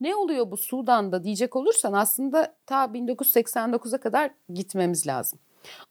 Ne 0.00 0.14
oluyor 0.14 0.50
bu 0.50 0.56
Sudan'da 0.56 1.24
diyecek 1.24 1.56
olursan 1.56 1.92
aslında 1.92 2.54
ta 2.66 2.84
1989'a 2.84 4.00
kadar 4.00 4.30
gitmemiz 4.54 5.06
lazım. 5.06 5.38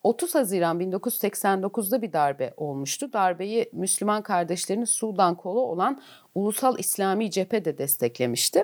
30 0.03 0.35
Haziran 0.35 0.79
1989'da 0.79 2.01
bir 2.01 2.13
darbe 2.13 2.53
olmuştu. 2.57 3.13
Darbeyi 3.13 3.69
Müslüman 3.73 4.21
kardeşlerinin 4.21 4.85
Sudan 4.85 5.35
kolu 5.35 5.59
olan 5.59 6.01
Ulusal 6.35 6.79
İslami 6.79 7.31
Cephe 7.31 7.65
de 7.65 7.77
desteklemişti. 7.77 8.63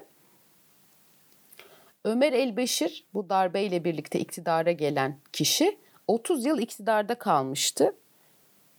Ömer 2.04 2.34
el-Beşir 2.34 3.06
bu 3.14 3.30
darbeyle 3.30 3.84
birlikte 3.84 4.20
iktidara 4.20 4.72
gelen 4.72 5.20
kişi 5.34 5.80
30 6.08 6.46
yıl 6.46 6.60
iktidarda 6.60 7.16
kalmıştı. 7.16 7.96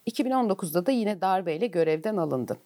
2019'da 0.06 0.86
da 0.86 0.90
yine 0.90 1.20
darbeyle 1.20 1.66
görevden 1.66 2.16
alındı. 2.16 2.56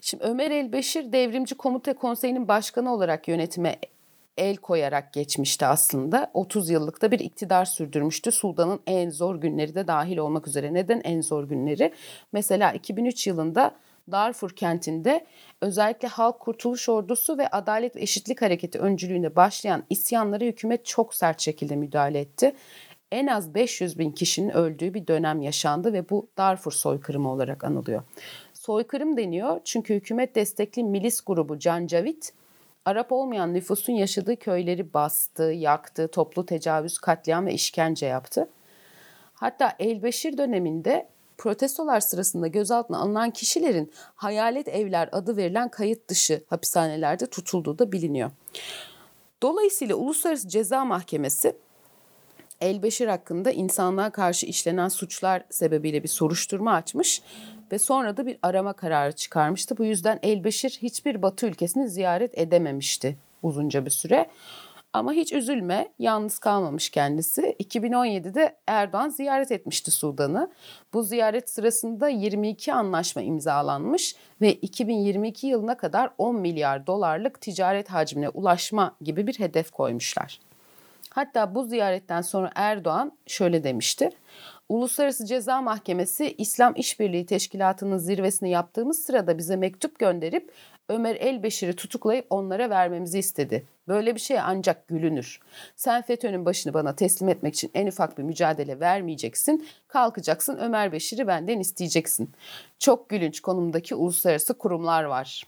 Şimdi 0.00 0.24
Ömer 0.24 0.50
el-Beşir 0.50 1.12
devrimci 1.12 1.54
komuta 1.54 1.94
konseyinin 1.94 2.48
başkanı 2.48 2.94
olarak 2.94 3.28
yönetime 3.28 3.76
el 4.36 4.56
koyarak 4.56 5.12
geçmişti 5.12 5.66
aslında. 5.66 6.30
30 6.34 6.70
yıllıkta 6.70 7.10
bir 7.10 7.18
iktidar 7.18 7.64
sürdürmüştü. 7.64 8.32
Sudan'ın 8.32 8.80
en 8.86 9.10
zor 9.10 9.36
günleri 9.36 9.74
de 9.74 9.86
dahil 9.86 10.16
olmak 10.16 10.48
üzere. 10.48 10.74
Neden 10.74 11.00
en 11.04 11.20
zor 11.20 11.44
günleri? 11.44 11.92
Mesela 12.32 12.72
2003 12.72 13.26
yılında 13.26 13.74
Darfur 14.10 14.50
kentinde 14.50 15.26
özellikle 15.60 16.08
Halk 16.08 16.40
Kurtuluş 16.40 16.88
Ordusu 16.88 17.38
ve 17.38 17.48
Adalet 17.48 17.96
ve 17.96 18.00
Eşitlik 18.00 18.42
Hareketi 18.42 18.78
öncülüğünde 18.78 19.36
başlayan 19.36 19.84
isyanlara 19.90 20.44
hükümet 20.44 20.86
çok 20.86 21.14
sert 21.14 21.40
şekilde 21.40 21.76
müdahale 21.76 22.20
etti. 22.20 22.54
En 23.12 23.26
az 23.26 23.54
500 23.54 23.98
bin 23.98 24.10
kişinin 24.10 24.50
öldüğü 24.50 24.94
bir 24.94 25.06
dönem 25.06 25.42
yaşandı 25.42 25.92
ve 25.92 26.10
bu 26.10 26.28
Darfur 26.38 26.72
soykırımı 26.72 27.32
olarak 27.32 27.64
anılıyor. 27.64 28.02
Soykırım 28.54 29.16
deniyor 29.16 29.60
çünkü 29.64 29.94
hükümet 29.94 30.34
destekli 30.34 30.84
milis 30.84 31.20
grubu 31.20 31.58
Cancavit 31.58 32.32
Arap 32.84 33.12
olmayan 33.12 33.54
nüfusun 33.54 33.92
yaşadığı 33.92 34.36
köyleri 34.36 34.94
bastı, 34.94 35.42
yaktı, 35.42 36.08
toplu 36.08 36.46
tecavüz, 36.46 36.98
katliam 36.98 37.46
ve 37.46 37.52
işkence 37.52 38.06
yaptı. 38.06 38.48
Hatta 39.34 39.72
Elbeşir 39.78 40.38
döneminde 40.38 41.08
protestolar 41.38 42.00
sırasında 42.00 42.46
gözaltına 42.46 42.98
alınan 42.98 43.30
kişilerin 43.30 43.92
hayalet 44.14 44.68
evler 44.68 45.08
adı 45.12 45.36
verilen 45.36 45.68
kayıt 45.68 46.08
dışı 46.08 46.44
hapishanelerde 46.46 47.26
tutulduğu 47.26 47.78
da 47.78 47.92
biliniyor. 47.92 48.30
Dolayısıyla 49.42 49.96
Uluslararası 49.96 50.48
Ceza 50.48 50.84
Mahkemesi 50.84 51.56
Elbeşir 52.60 53.08
hakkında 53.08 53.50
insanlığa 53.50 54.10
karşı 54.10 54.46
işlenen 54.46 54.88
suçlar 54.88 55.44
sebebiyle 55.50 56.02
bir 56.02 56.08
soruşturma 56.08 56.72
açmış 56.74 57.22
ve 57.72 57.78
sonra 57.78 58.16
da 58.16 58.26
bir 58.26 58.38
arama 58.42 58.72
kararı 58.72 59.12
çıkarmıştı. 59.12 59.78
Bu 59.78 59.84
yüzden 59.84 60.18
Elbeşir 60.22 60.78
hiçbir 60.82 61.22
Batı 61.22 61.46
ülkesini 61.46 61.88
ziyaret 61.88 62.38
edememişti 62.38 63.16
uzunca 63.42 63.84
bir 63.84 63.90
süre. 63.90 64.30
Ama 64.92 65.12
hiç 65.12 65.32
üzülme, 65.32 65.92
yalnız 65.98 66.38
kalmamış 66.38 66.90
kendisi. 66.90 67.56
2017'de 67.60 68.56
Erdoğan 68.66 69.08
ziyaret 69.08 69.52
etmişti 69.52 69.90
Sudan'ı. 69.90 70.50
Bu 70.92 71.02
ziyaret 71.02 71.50
sırasında 71.50 72.08
22 72.08 72.72
anlaşma 72.72 73.22
imzalanmış 73.22 74.16
ve 74.40 74.52
2022 74.52 75.46
yılına 75.46 75.76
kadar 75.76 76.10
10 76.18 76.36
milyar 76.36 76.86
dolarlık 76.86 77.40
ticaret 77.40 77.88
hacmine 77.88 78.28
ulaşma 78.28 78.96
gibi 79.00 79.26
bir 79.26 79.38
hedef 79.38 79.70
koymuşlar. 79.70 80.45
Hatta 81.16 81.54
bu 81.54 81.64
ziyaretten 81.64 82.20
sonra 82.20 82.50
Erdoğan 82.54 83.12
şöyle 83.26 83.64
demiştir. 83.64 84.12
Uluslararası 84.68 85.26
Ceza 85.26 85.62
Mahkemesi 85.62 86.34
İslam 86.38 86.72
İşbirliği 86.76 87.26
Teşkilatı'nın 87.26 87.98
zirvesini 87.98 88.50
yaptığımız 88.50 89.04
sırada 89.04 89.38
bize 89.38 89.56
mektup 89.56 89.98
gönderip 89.98 90.52
Ömer 90.88 91.16
Elbeşir'i 91.16 91.76
tutuklayıp 91.76 92.26
onlara 92.30 92.70
vermemizi 92.70 93.18
istedi. 93.18 93.66
Böyle 93.88 94.14
bir 94.14 94.20
şey 94.20 94.40
ancak 94.40 94.88
gülünür. 94.88 95.40
Sen 95.76 96.02
FETÖ'nün 96.02 96.44
başını 96.44 96.74
bana 96.74 96.96
teslim 96.96 97.28
etmek 97.28 97.54
için 97.54 97.70
en 97.74 97.86
ufak 97.86 98.18
bir 98.18 98.22
mücadele 98.22 98.80
vermeyeceksin. 98.80 99.68
Kalkacaksın 99.88 100.56
Ömer 100.56 100.92
Beşir'i 100.92 101.26
benden 101.26 101.60
isteyeceksin. 101.60 102.30
Çok 102.78 103.08
gülünç 103.08 103.40
konumdaki 103.40 103.94
uluslararası 103.94 104.58
kurumlar 104.58 105.04
var 105.04 105.46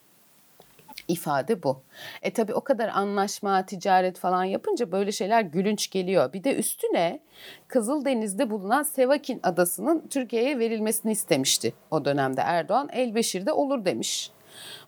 ifade 1.09 1.63
bu. 1.63 1.83
E 2.23 2.33
tabi 2.33 2.55
o 2.55 2.61
kadar 2.61 2.89
anlaşma, 2.89 3.67
ticaret 3.67 4.19
falan 4.19 4.45
yapınca 4.45 4.93
böyle 4.93 5.13
şeyler 5.13 5.43
gülünç 5.43 5.91
geliyor. 5.91 6.33
Bir 6.33 6.45
de 6.45 6.57
üstüne 6.57 7.21
Kızıldeniz'de 7.69 8.51
bulunan 8.51 8.83
Sevakin 8.83 9.41
adasının 9.43 10.09
Türkiye'ye 10.09 10.59
verilmesini 10.59 11.13
istemişti 11.13 11.73
o 11.91 12.05
dönemde 12.05 12.41
Erdoğan. 12.41 12.89
Elbeşir'de 12.93 13.53
olur 13.53 13.85
demiş. 13.85 14.33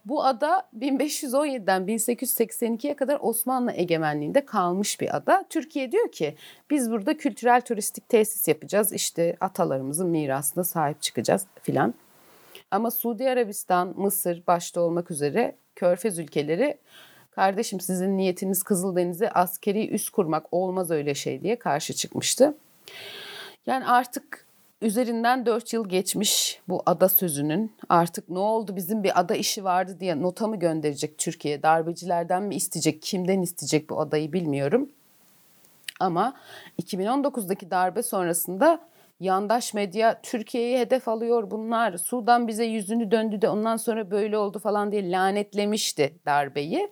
Bu 0.04 0.24
ada 0.24 0.68
1517'den 0.78 1.82
1882'ye 1.82 2.96
kadar 2.96 3.18
Osmanlı 3.20 3.72
egemenliğinde 3.72 4.44
kalmış 4.44 5.00
bir 5.00 5.16
ada. 5.16 5.44
Türkiye 5.50 5.92
diyor 5.92 6.12
ki 6.12 6.34
biz 6.70 6.90
burada 6.90 7.16
kültürel 7.16 7.60
turistik 7.60 8.08
tesis 8.08 8.48
yapacağız. 8.48 8.92
İşte 8.92 9.36
atalarımızın 9.40 10.08
mirasına 10.08 10.64
sahip 10.64 11.02
çıkacağız 11.02 11.46
filan. 11.62 11.94
Ama 12.70 12.90
Suudi 12.90 13.30
Arabistan, 13.30 13.94
Mısır 13.96 14.46
başta 14.46 14.80
olmak 14.80 15.10
üzere 15.10 15.56
Körfez 15.80 16.18
ülkeleri 16.18 16.78
kardeşim 17.30 17.80
sizin 17.80 18.16
niyetiniz 18.16 18.62
Kızıldeniz'e 18.62 19.30
askeri 19.30 19.90
üs 19.94 20.08
kurmak 20.08 20.46
olmaz 20.52 20.90
öyle 20.90 21.14
şey 21.14 21.42
diye 21.42 21.58
karşı 21.58 21.94
çıkmıştı. 21.94 22.54
Yani 23.66 23.86
artık 23.86 24.46
üzerinden 24.82 25.46
4 25.46 25.72
yıl 25.72 25.88
geçmiş 25.88 26.60
bu 26.68 26.82
ada 26.86 27.08
sözünün 27.08 27.72
artık 27.88 28.28
ne 28.28 28.38
oldu 28.38 28.76
bizim 28.76 29.04
bir 29.04 29.20
ada 29.20 29.34
işi 29.34 29.64
vardı 29.64 29.96
diye 30.00 30.22
nota 30.22 30.46
mı 30.46 30.56
gönderecek 30.58 31.18
Türkiye 31.18 31.62
darbecilerden 31.62 32.42
mi 32.42 32.54
isteyecek 32.54 33.02
kimden 33.02 33.42
isteyecek 33.42 33.90
bu 33.90 34.00
adayı 34.00 34.32
bilmiyorum. 34.32 34.88
Ama 36.00 36.34
2019'daki 36.82 37.70
darbe 37.70 38.02
sonrasında 38.02 38.80
yandaş 39.20 39.74
medya 39.74 40.20
Türkiye'yi 40.22 40.78
hedef 40.78 41.08
alıyor 41.08 41.50
bunlar. 41.50 41.98
Sudan 41.98 42.48
bize 42.48 42.64
yüzünü 42.64 43.10
döndü 43.10 43.42
de 43.42 43.48
ondan 43.48 43.76
sonra 43.76 44.10
böyle 44.10 44.38
oldu 44.38 44.58
falan 44.58 44.92
diye 44.92 45.10
lanetlemişti 45.10 46.14
darbeyi. 46.26 46.90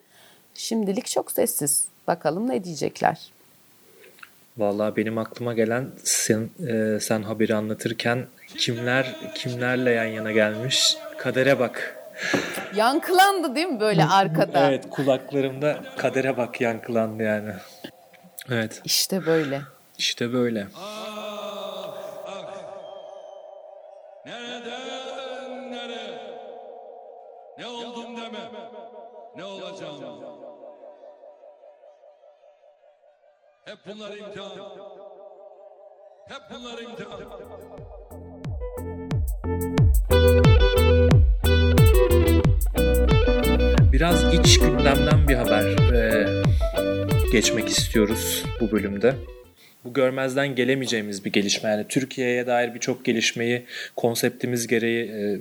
Şimdilik 0.54 1.06
çok 1.06 1.32
sessiz. 1.32 1.88
Bakalım 2.06 2.49
ne 2.49 2.64
diyecekler. 2.64 3.30
Vallahi 4.58 4.97
benim 4.97 5.18
aklıma 5.18 5.54
gelen 5.54 5.90
sen, 6.04 6.50
e, 6.68 7.00
sen 7.00 7.23
haberi 7.23 7.54
anlatırken 7.54 8.26
kimler 8.58 9.16
kimlerle 9.35 9.90
yan 9.90 10.04
yana 10.04 10.32
gelmiş 10.32 10.97
kadere 11.18 11.58
bak. 11.58 11.97
Yankılandı 12.76 13.54
değil 13.54 13.66
mi 13.66 13.80
böyle 13.80 14.04
arkada? 14.04 14.68
evet 14.68 14.85
kulaklarımda 14.90 15.85
kadere 15.97 16.37
bak 16.37 16.61
yankılandı 16.61 17.23
yani. 17.23 17.52
Evet. 18.50 18.80
İşte 18.85 19.26
böyle. 19.26 19.61
İşte 19.99 20.32
böyle. 20.32 20.66
Ne 29.37 29.44
olacağım? 29.44 30.25
Hep 33.64 33.78
bunlar 33.87 34.16
imtihan. 34.16 34.50
Hep 36.28 36.42
bunlar 36.50 36.78
imtihan. 36.78 37.20
Biraz 43.92 44.34
iç 44.34 44.58
gündemden 44.58 45.28
bir 45.28 45.34
haber 45.34 45.92
e, 45.94 46.26
geçmek 47.32 47.68
istiyoruz 47.68 48.44
bu 48.60 48.72
bölümde. 48.72 49.14
Bu 49.85 49.92
görmezden 49.92 50.54
gelemeyeceğimiz 50.54 51.25
bir 51.25 51.32
gelişme. 51.32 51.70
Yani 51.70 51.87
Türkiye'ye 51.88 52.47
dair 52.47 52.75
birçok 52.75 53.04
gelişmeyi 53.04 53.64
konseptimiz 53.97 54.66
gereği 54.66 55.04
e, 55.04 55.40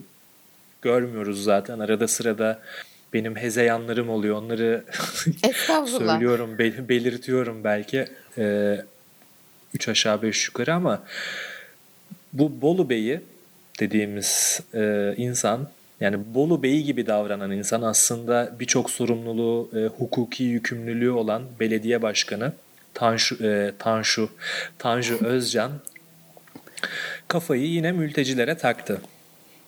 görmüyoruz 0.82 1.44
zaten. 1.44 1.80
Arada 1.80 2.08
sırada 2.08 2.60
benim 3.14 3.36
hezeyanlarım 3.36 4.10
oluyor. 4.10 4.36
Onları 4.36 4.84
söylüyorum, 5.88 6.58
bel- 6.60 6.90
belirtiyorum 6.90 7.64
belki. 7.64 8.06
E, 8.38 8.78
üç 9.74 9.90
aşağı 9.90 10.22
beş 10.22 10.48
yukarı 10.48 10.74
ama 10.74 11.04
bu 12.34 12.62
Bolu 12.62 12.90
Bey'i 12.90 13.22
dediğimiz 13.80 14.62
e, 14.74 15.14
insan 15.18 15.70
yani 16.00 16.18
Bolu 16.34 16.64
Bey'i 16.64 16.84
gibi 16.84 17.08
davranan 17.08 17.52
insan 17.52 17.82
aslında 17.82 18.56
birçok 18.60 18.90
sorumluluğu, 18.90 19.70
e, 19.76 19.86
hukuki 19.86 20.44
yükümlülüğü 20.44 21.12
olan 21.12 21.44
belediye 21.60 22.02
başkanı 22.02 22.54
Tanju, 22.98 23.36
e, 23.44 23.72
Tanju, 23.80 24.30
Tanju 24.78 25.18
Özcan 25.26 25.72
kafayı 27.28 27.68
yine 27.68 27.92
mültecilere 27.92 28.58
taktı. 28.58 29.02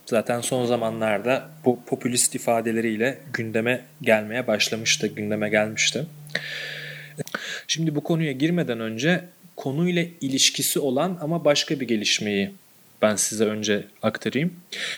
Zaten 0.06 0.42
son 0.42 0.66
zamanlarda 0.66 1.50
bu 1.66 1.80
popülist 1.86 2.36
ifadeleriyle 2.36 3.20
gündeme 3.34 3.86
gelmeye 4.02 4.48
başlamıştı, 4.48 5.08
gündeme 5.08 5.50
gelmişti. 5.50 6.06
Şimdi 7.68 7.96
bu 7.96 8.04
konuya 8.04 8.32
girmeden 8.32 8.80
önce 8.80 9.26
konuyla 9.56 10.06
ilişkisi 10.22 10.80
olan 10.80 11.18
ama 11.22 11.46
başka 11.46 11.80
bir 11.80 11.88
gelişmeyi 11.88 12.52
ben 13.01 13.15
size 13.15 13.46
önce 13.46 13.84
aktarayım. 14.01 14.53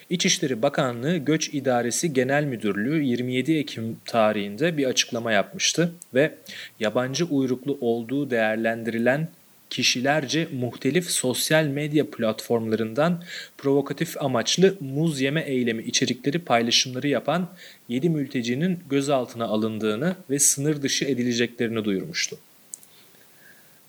İçişleri 0.09 0.61
Bakanlığı 0.61 1.17
Göç 1.17 1.49
İdaresi 1.53 2.13
Genel 2.13 2.43
Müdürlüğü 2.43 3.03
27 3.03 3.57
Ekim 3.57 3.97
tarihinde 4.05 4.77
bir 4.77 4.85
açıklama 4.85 5.31
yapmıştı 5.31 5.91
ve 6.13 6.35
yabancı 6.79 7.25
uyruklu 7.25 7.77
olduğu 7.81 8.29
değerlendirilen 8.29 9.27
kişilerce 9.69 10.47
muhtelif 10.53 11.11
sosyal 11.11 11.65
medya 11.65 12.11
platformlarından 12.11 13.23
provokatif 13.57 14.21
amaçlı 14.21 14.75
muz 14.79 15.21
yeme 15.21 15.41
eylemi 15.41 15.83
içerikleri 15.83 16.39
paylaşımları 16.39 17.07
yapan 17.07 17.49
7 17.89 18.09
mültecinin 18.09 18.79
gözaltına 18.89 19.45
alındığını 19.45 20.15
ve 20.29 20.39
sınır 20.39 20.81
dışı 20.81 21.05
edileceklerini 21.05 21.85
duyurmuştu. 21.85 22.37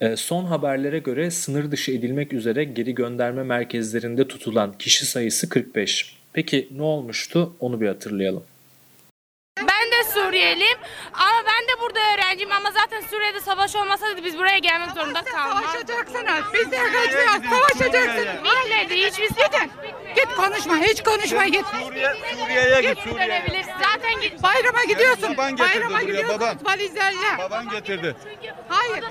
Ee, 0.03 0.17
son 0.17 0.45
haberlere 0.45 0.99
göre 0.99 1.31
sınır 1.31 1.71
dışı 1.71 1.93
edilmek 1.93 2.33
üzere 2.33 2.65
geri 2.65 2.95
gönderme 2.95 3.43
merkezlerinde 3.43 4.29
tutulan 4.29 4.79
kişi 4.79 5.07
sayısı 5.07 5.49
45. 5.49 6.17
Peki 6.33 6.69
ne 6.71 6.83
olmuştu 6.83 7.57
onu 7.61 7.81
bir 7.81 7.89
hatırlayalım. 7.89 8.45
Ben 9.59 9.91
de 9.93 10.11
Suriyeliyim 10.15 10.79
ama 11.13 11.43
ben 11.47 11.69
de 11.69 11.81
burada 11.83 11.99
öğrenciyim 12.15 12.53
ama 12.53 12.71
zaten 12.71 13.01
Suriye'de 13.01 13.41
savaş 13.41 13.77
olmasaydı 13.77 14.25
biz 14.25 14.39
buraya 14.39 14.59
gelmek 14.59 14.91
zorunda 14.91 15.23
kalmazdık. 15.23 15.71
Savaşacaksınız. 15.71 16.55
Biz 16.55 16.71
de 16.71 16.77
kaçmıyoruz. 16.77 17.51
Savaşacaksınız. 17.51 18.27
Bitmedi 18.45 19.07
hiçbir 19.07 19.29
Gidin. 19.29 19.71
Git 20.17 20.35
konuşma. 20.37 20.77
Hiç 20.79 21.03
konuşma 21.03 21.47
git. 21.47 21.65
Suriye, 21.67 22.13
Suriye'ye 22.41 22.81
git 22.83 22.99
Suriye. 22.99 23.29
Dönebilirsin. 23.29 23.73
Zaten 23.73 24.21
git. 24.21 24.43
Bayrama 24.43 24.85
gidiyorsun. 24.85 25.33
Baban 25.37 25.57
getirdi 25.57 25.75
Bayrama 25.75 25.95
buraya, 25.95 26.05
gidiyorsunuz 26.05 26.41
baban. 26.41 26.59
valizlerle. 26.65 27.39
Baban 27.39 27.69
getirdi. 27.69 28.17
Hayır. 28.69 29.03
Burada 29.03 29.11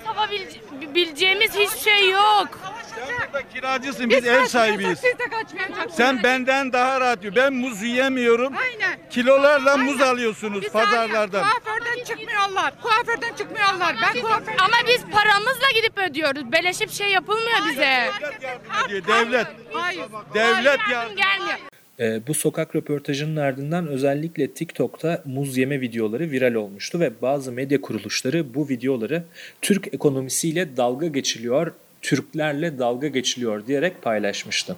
yapabileceğimiz 0.85 1.53
hiçbir 1.55 1.79
şey 1.79 2.09
yok. 2.09 2.47
Sen 2.95 3.07
burada 3.27 3.49
kiracısın, 3.53 4.09
biz 4.09 4.27
ev 4.27 4.45
sahibiyiz. 4.45 4.99
Siz 4.99 5.19
de 5.19 5.23
kaçmayacaksınız. 5.29 5.95
Sen 5.95 6.23
benden 6.23 6.73
daha 6.73 7.01
rahat 7.01 7.19
yiyor. 7.23 7.35
Ben 7.35 7.53
muz 7.53 7.81
yiyemiyorum. 7.83 8.53
Aynen. 8.57 8.99
Kilolarla 9.09 9.77
muz 9.77 10.01
alıyorsunuz 10.01 10.61
Bir 10.61 10.69
saniye, 10.69 10.85
pazarlardan. 10.91 11.43
Kuaförden 11.43 12.03
çıkmıyorlar. 12.03 12.73
Kuaförden 12.81 13.33
çıkmıyorlar. 13.33 13.95
Ben 14.01 14.21
kuaför... 14.21 14.53
Ama 14.59 14.77
biz 14.87 15.01
paramızla 15.11 15.71
gidip 15.75 15.97
ödüyoruz. 15.97 16.51
Beleşe 16.51 16.85
bir 16.87 16.93
şey 16.93 17.09
yapılmıyor 17.09 17.57
bize. 17.69 17.81
Devlet 17.81 18.43
yardım 18.43 18.85
ediyor, 18.85 19.07
devlet. 19.07 19.47
Hayır. 19.73 20.03
Devlet 20.33 20.79
Yardım 20.91 21.15
gelmiyor. 21.15 21.57
Ee, 21.99 22.27
bu 22.27 22.33
sokak 22.33 22.75
röportajının 22.75 23.35
ardından 23.35 23.87
özellikle 23.87 24.51
TikTok'ta 24.51 25.23
muz 25.25 25.57
yeme 25.57 25.81
videoları 25.81 26.31
viral 26.31 26.53
olmuştu 26.53 26.99
ve 26.99 27.11
bazı 27.21 27.51
medya 27.51 27.81
kuruluşları 27.81 28.53
bu 28.53 28.69
videoları 28.69 29.23
Türk 29.61 29.93
ekonomisiyle 29.93 30.77
dalga 30.77 31.07
geçiliyor, 31.07 31.73
Türklerle 32.01 32.79
dalga 32.79 33.07
geçiliyor 33.07 33.67
diyerek 33.67 34.01
paylaşmıştı. 34.01 34.75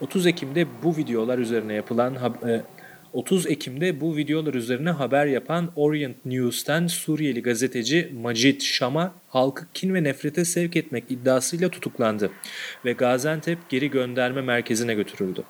30 0.00 0.26
Ekim'de 0.26 0.66
bu 0.82 0.96
videolar 0.96 1.38
üzerine 1.38 1.74
yapılan 1.74 2.14
e, 2.14 2.62
30 3.16 3.46
Ekim'de 3.46 4.00
bu 4.00 4.16
videolar 4.16 4.54
üzerine 4.54 4.90
haber 4.90 5.26
yapan 5.26 5.72
Orient 5.76 6.16
News'ten 6.24 6.86
Suriyeli 6.86 7.42
gazeteci 7.42 8.12
Macit 8.22 8.62
Şam'a 8.62 9.14
halkı 9.28 9.66
kin 9.74 9.94
ve 9.94 10.04
nefrete 10.04 10.44
sevk 10.44 10.76
etmek 10.76 11.04
iddiasıyla 11.10 11.68
tutuklandı 11.68 12.30
ve 12.84 12.92
Gaziantep 12.92 13.58
geri 13.68 13.90
gönderme 13.90 14.40
merkezine 14.40 14.94
götürüldü. 14.94 15.42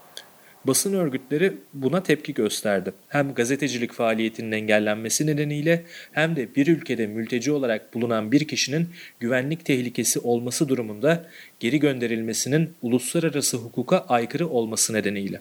Basın 0.65 0.95
örgütleri 0.95 1.53
buna 1.75 2.03
tepki 2.03 2.35
gösterdi. 2.35 2.93
Hem 3.09 3.35
gazetecilik 3.35 3.93
faaliyetinin 3.93 4.53
engellenmesi 4.53 5.27
nedeniyle 5.27 5.85
hem 6.13 6.37
de 6.37 6.55
bir 6.55 6.67
ülkede 6.67 7.07
mülteci 7.07 7.53
olarak 7.53 7.95
bulunan 7.95 8.33
bir 8.33 8.49
kişinin 8.49 8.89
güvenlik 9.21 9.65
tehlikesi 9.65 10.21
olması 10.21 10.69
durumunda 10.69 11.27
geri 11.61 11.81
gönderilmesinin 11.81 12.71
uluslararası 12.83 13.57
hukuka 13.57 13.99
aykırı 13.99 14.49
olması 14.49 14.93
nedeniyle. 14.93 15.41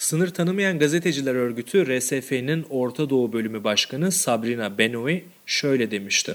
Sınır 0.00 0.30
tanımayan 0.30 0.78
gazeteciler 0.78 1.34
örgütü 1.34 1.86
RSF'nin 1.86 2.66
Orta 2.70 3.10
Doğu 3.10 3.32
bölümü 3.32 3.64
başkanı 3.64 4.12
Sabrina 4.12 4.78
Benoui 4.78 5.24
şöyle 5.46 5.90
demişti. 5.90 6.34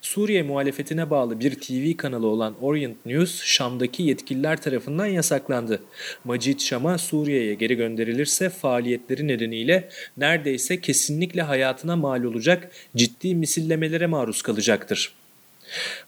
Suriye 0.00 0.42
muhalefetine 0.42 1.10
bağlı 1.10 1.40
bir 1.40 1.54
TV 1.54 1.96
kanalı 1.96 2.26
olan 2.26 2.54
Orient 2.60 3.06
News, 3.06 3.42
Şam'daki 3.42 4.02
yetkililer 4.02 4.62
tarafından 4.62 5.06
yasaklandı. 5.06 5.82
Macit 6.24 6.62
Şam'a 6.62 6.98
Suriye'ye 6.98 7.54
geri 7.54 7.74
gönderilirse 7.74 8.50
faaliyetleri 8.50 9.28
nedeniyle 9.28 9.88
neredeyse 10.16 10.80
kesinlikle 10.80 11.42
hayatına 11.42 11.96
mal 11.96 12.24
olacak 12.24 12.70
ciddi 12.96 13.34
misillemelere 13.34 14.06
maruz 14.06 14.42
kalacaktır. 14.42 15.12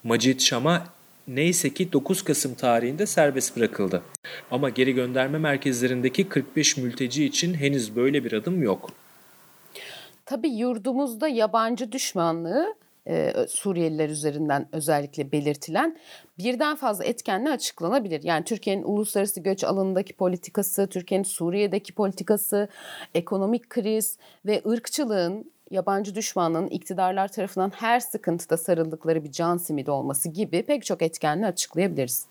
Macit 0.04 0.42
Şam'a 0.42 0.94
neyse 1.28 1.74
ki 1.74 1.92
9 1.92 2.22
Kasım 2.22 2.54
tarihinde 2.54 3.06
serbest 3.06 3.56
bırakıldı. 3.56 4.02
Ama 4.50 4.68
geri 4.68 4.92
gönderme 4.92 5.38
merkezlerindeki 5.38 6.28
45 6.28 6.76
mülteci 6.76 7.24
için 7.24 7.54
henüz 7.54 7.96
böyle 7.96 8.24
bir 8.24 8.32
adım 8.32 8.62
yok. 8.62 8.90
Tabii 10.26 10.50
yurdumuzda 10.50 11.28
yabancı 11.28 11.92
düşmanlığı 11.92 12.74
e, 13.08 13.32
Suriyeliler 13.48 14.08
üzerinden 14.08 14.68
özellikle 14.72 15.32
belirtilen 15.32 15.98
birden 16.38 16.76
fazla 16.76 17.04
etkenle 17.04 17.50
açıklanabilir. 17.50 18.22
Yani 18.22 18.44
Türkiye'nin 18.44 18.82
uluslararası 18.82 19.40
göç 19.40 19.64
alanındaki 19.64 20.12
politikası, 20.12 20.86
Türkiye'nin 20.86 21.24
Suriye'deki 21.24 21.94
politikası, 21.94 22.68
ekonomik 23.14 23.70
kriz 23.70 24.18
ve 24.46 24.62
ırkçılığın 24.66 25.53
yabancı 25.74 26.14
düşmanlığın 26.14 26.66
iktidarlar 26.66 27.28
tarafından 27.28 27.72
her 27.76 28.00
sıkıntıda 28.00 28.56
sarıldıkları 28.56 29.24
bir 29.24 29.32
can 29.32 29.56
simidi 29.56 29.90
olması 29.90 30.28
gibi 30.28 30.62
pek 30.62 30.84
çok 30.84 31.02
etkenle 31.02 31.46
açıklayabiliriz. 31.46 32.26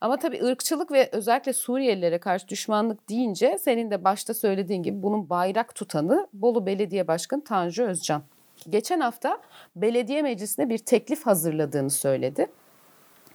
Ama 0.00 0.18
tabii 0.18 0.44
ırkçılık 0.44 0.90
ve 0.90 1.08
özellikle 1.12 1.52
Suriyelilere 1.52 2.18
karşı 2.18 2.48
düşmanlık 2.48 3.08
deyince 3.08 3.58
senin 3.60 3.90
de 3.90 4.04
başta 4.04 4.34
söylediğin 4.34 4.82
gibi 4.82 5.02
bunun 5.02 5.30
bayrak 5.30 5.74
tutanı 5.74 6.28
Bolu 6.32 6.66
Belediye 6.66 7.08
Başkanı 7.08 7.44
Tanju 7.44 7.82
Özcan. 7.82 8.22
Geçen 8.70 9.00
hafta 9.00 9.38
belediye 9.76 10.22
meclisine 10.22 10.68
bir 10.68 10.78
teklif 10.78 11.26
hazırladığını 11.26 11.90
söyledi. 11.90 12.46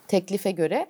Teklife 0.07 0.51
göre 0.51 0.87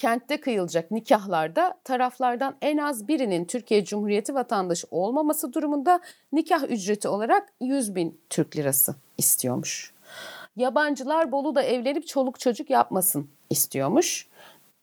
kentte 0.00 0.40
kıyılacak 0.40 0.90
nikahlarda 0.90 1.74
taraflardan 1.84 2.56
en 2.62 2.76
az 2.76 3.08
birinin 3.08 3.44
Türkiye 3.44 3.84
Cumhuriyeti 3.84 4.34
vatandaşı 4.34 4.86
olmaması 4.90 5.52
durumunda 5.52 6.00
nikah 6.32 6.70
ücreti 6.70 7.08
olarak 7.08 7.52
100 7.60 7.94
bin 7.94 8.20
Türk 8.30 8.56
lirası 8.56 8.94
istiyormuş. 9.18 9.94
Yabancılar 10.56 11.32
Bolu'da 11.32 11.62
evlenip 11.62 12.06
çoluk 12.06 12.40
çocuk 12.40 12.70
yapmasın 12.70 13.30
istiyormuş. 13.50 14.28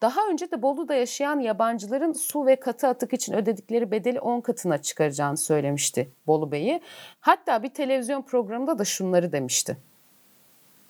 Daha 0.02 0.28
önce 0.28 0.52
de 0.52 0.62
Bolu'da 0.62 0.94
yaşayan 0.94 1.40
yabancıların 1.40 2.14
su 2.14 2.46
ve 2.46 2.56
katı 2.56 2.88
atık 2.88 3.14
için 3.14 3.34
ödedikleri 3.34 3.92
bedeli 3.92 4.20
10 4.20 4.42
katına 4.42 4.82
çıkaracağını 4.82 5.38
söylemişti 5.38 6.12
Bolu 6.28 6.52
Bey'i. 6.52 6.82
Hatta 7.20 7.64
bir 7.64 7.70
televizyon 7.70 8.22
programında 8.22 8.80
da 8.80 8.86
şunları 8.86 9.32
demişti. 9.32 9.78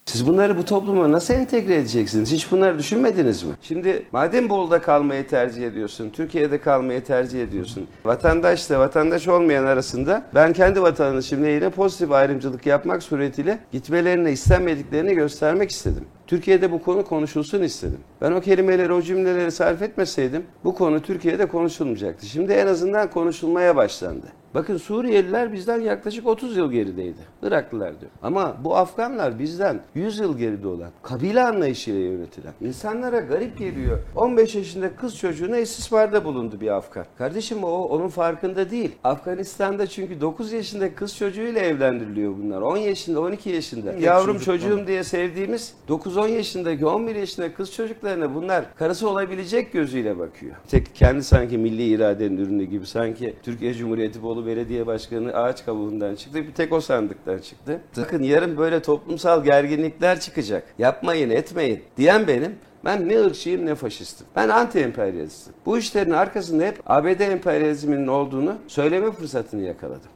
Siz 0.08 0.26
bunları 0.26 0.58
bu 0.58 0.64
topluma 0.64 1.12
nasıl 1.12 1.34
entegre 1.34 1.74
edeceksiniz? 1.74 2.32
Hiç 2.32 2.52
bunları 2.52 2.78
düşünmediniz 2.78 3.42
mi? 3.42 3.54
Şimdi 3.62 4.02
madem 4.12 4.48
Bolu'da 4.48 4.80
kalmayı 4.80 5.26
tercih 5.26 5.66
ediyorsun, 5.66 6.10
Türkiye'de 6.10 6.60
kalmayı 6.60 7.04
tercih 7.04 7.42
ediyorsun. 7.42 7.86
Vatandaşla 8.04 8.78
vatandaş 8.78 9.28
olmayan 9.28 9.64
arasında 9.64 10.22
ben 10.34 10.52
kendi 10.52 10.82
vatandaşım 10.82 11.44
lehine 11.44 11.70
pozitif 11.70 12.12
ayrımcılık 12.12 12.66
yapmak 12.66 13.02
suretiyle 13.02 13.58
gitmelerini 13.72 14.30
istenmediklerini 14.30 15.14
göstermek 15.14 15.70
istedim. 15.70 16.04
Türkiye'de 16.26 16.72
bu 16.72 16.82
konu 16.82 17.04
konuşulsun 17.04 17.62
istedim. 17.62 18.00
Ben 18.20 18.32
o 18.32 18.40
kelimeleri, 18.40 18.92
o 18.92 19.02
cümleleri 19.02 19.52
sarf 19.52 19.82
etmeseydim 19.82 20.42
bu 20.64 20.74
konu 20.74 21.02
Türkiye'de 21.02 21.46
konuşulmayacaktı. 21.46 22.26
Şimdi 22.26 22.52
en 22.52 22.66
azından 22.66 23.10
konuşulmaya 23.10 23.76
başlandı. 23.76 24.26
Bakın 24.58 24.76
Suriyeliler 24.76 25.52
bizden 25.52 25.80
yaklaşık 25.80 26.26
30 26.26 26.56
yıl 26.56 26.72
gerideydi. 26.72 27.18
Iraklılar 27.42 28.00
diyor. 28.00 28.10
Ama 28.22 28.56
bu 28.64 28.76
Afganlar 28.76 29.38
bizden 29.38 29.80
100 29.94 30.18
yıl 30.18 30.38
geride 30.38 30.68
olan, 30.68 30.90
kabile 31.02 31.42
anlayışıyla 31.42 32.00
yönetilen, 32.00 32.52
insanlara 32.60 33.20
garip 33.20 33.58
geliyor. 33.58 33.98
15 34.16 34.54
yaşında 34.54 34.96
kız 34.96 35.16
çocuğuna 35.16 35.58
istismarda 35.58 36.24
bulundu 36.24 36.60
bir 36.60 36.76
Afgan. 36.76 37.06
Kardeşim 37.18 37.64
o 37.64 37.70
onun 37.70 38.08
farkında 38.08 38.70
değil. 38.70 38.90
Afganistan'da 39.04 39.86
çünkü 39.86 40.20
9 40.20 40.52
yaşında 40.52 40.94
kız 40.94 41.16
çocuğuyla 41.16 41.60
evlendiriliyor 41.60 42.34
bunlar. 42.42 42.60
10 42.60 42.76
yaşında, 42.76 43.20
12 43.20 43.50
yaşında. 43.50 43.92
Yavrum 43.92 44.38
çocuğum 44.38 44.86
diye 44.86 45.04
sevdiğimiz 45.04 45.74
9-10 45.88 46.28
yaşındaki, 46.28 46.86
11 46.86 47.14
yaşındaki 47.14 47.54
kız 47.54 47.72
çocuklarına 47.72 48.34
bunlar 48.34 48.64
karısı 48.76 49.08
olabilecek 49.08 49.72
gözüyle 49.72 50.18
bakıyor. 50.18 50.56
Tek 50.68 50.94
kendi 50.94 51.24
sanki 51.24 51.58
milli 51.58 51.84
iradenin 51.84 52.36
ürünü 52.36 52.64
gibi 52.64 52.86
sanki 52.86 53.34
Türkiye 53.42 53.74
Cumhuriyeti 53.74 54.22
Bolu 54.22 54.47
Belediye 54.48 54.86
Başkanı 54.86 55.32
ağaç 55.32 55.64
kabuğundan 55.64 56.14
çıktı. 56.14 56.46
Bir 56.48 56.54
tek 56.54 56.72
o 56.72 56.80
sandıktan 56.80 57.38
çıktı. 57.38 57.80
Bakın 57.96 58.22
yarın 58.22 58.56
böyle 58.56 58.82
toplumsal 58.82 59.44
gerginlikler 59.44 60.20
çıkacak. 60.20 60.74
Yapmayın 60.78 61.30
etmeyin 61.30 61.82
diyen 61.96 62.26
benim. 62.26 62.54
Ben 62.84 63.08
ne 63.08 63.20
ırkçıyım 63.20 63.66
ne 63.66 63.74
faşistim. 63.74 64.26
Ben 64.36 64.48
anti 64.48 64.78
emperyalistim. 64.78 65.54
Bu 65.66 65.78
işlerin 65.78 66.10
arkasında 66.10 66.64
hep 66.64 66.80
ABD 66.86 67.20
emperyalizminin 67.20 68.06
olduğunu 68.06 68.56
söyleme 68.66 69.12
fırsatını 69.12 69.62
yakaladım. 69.62 70.10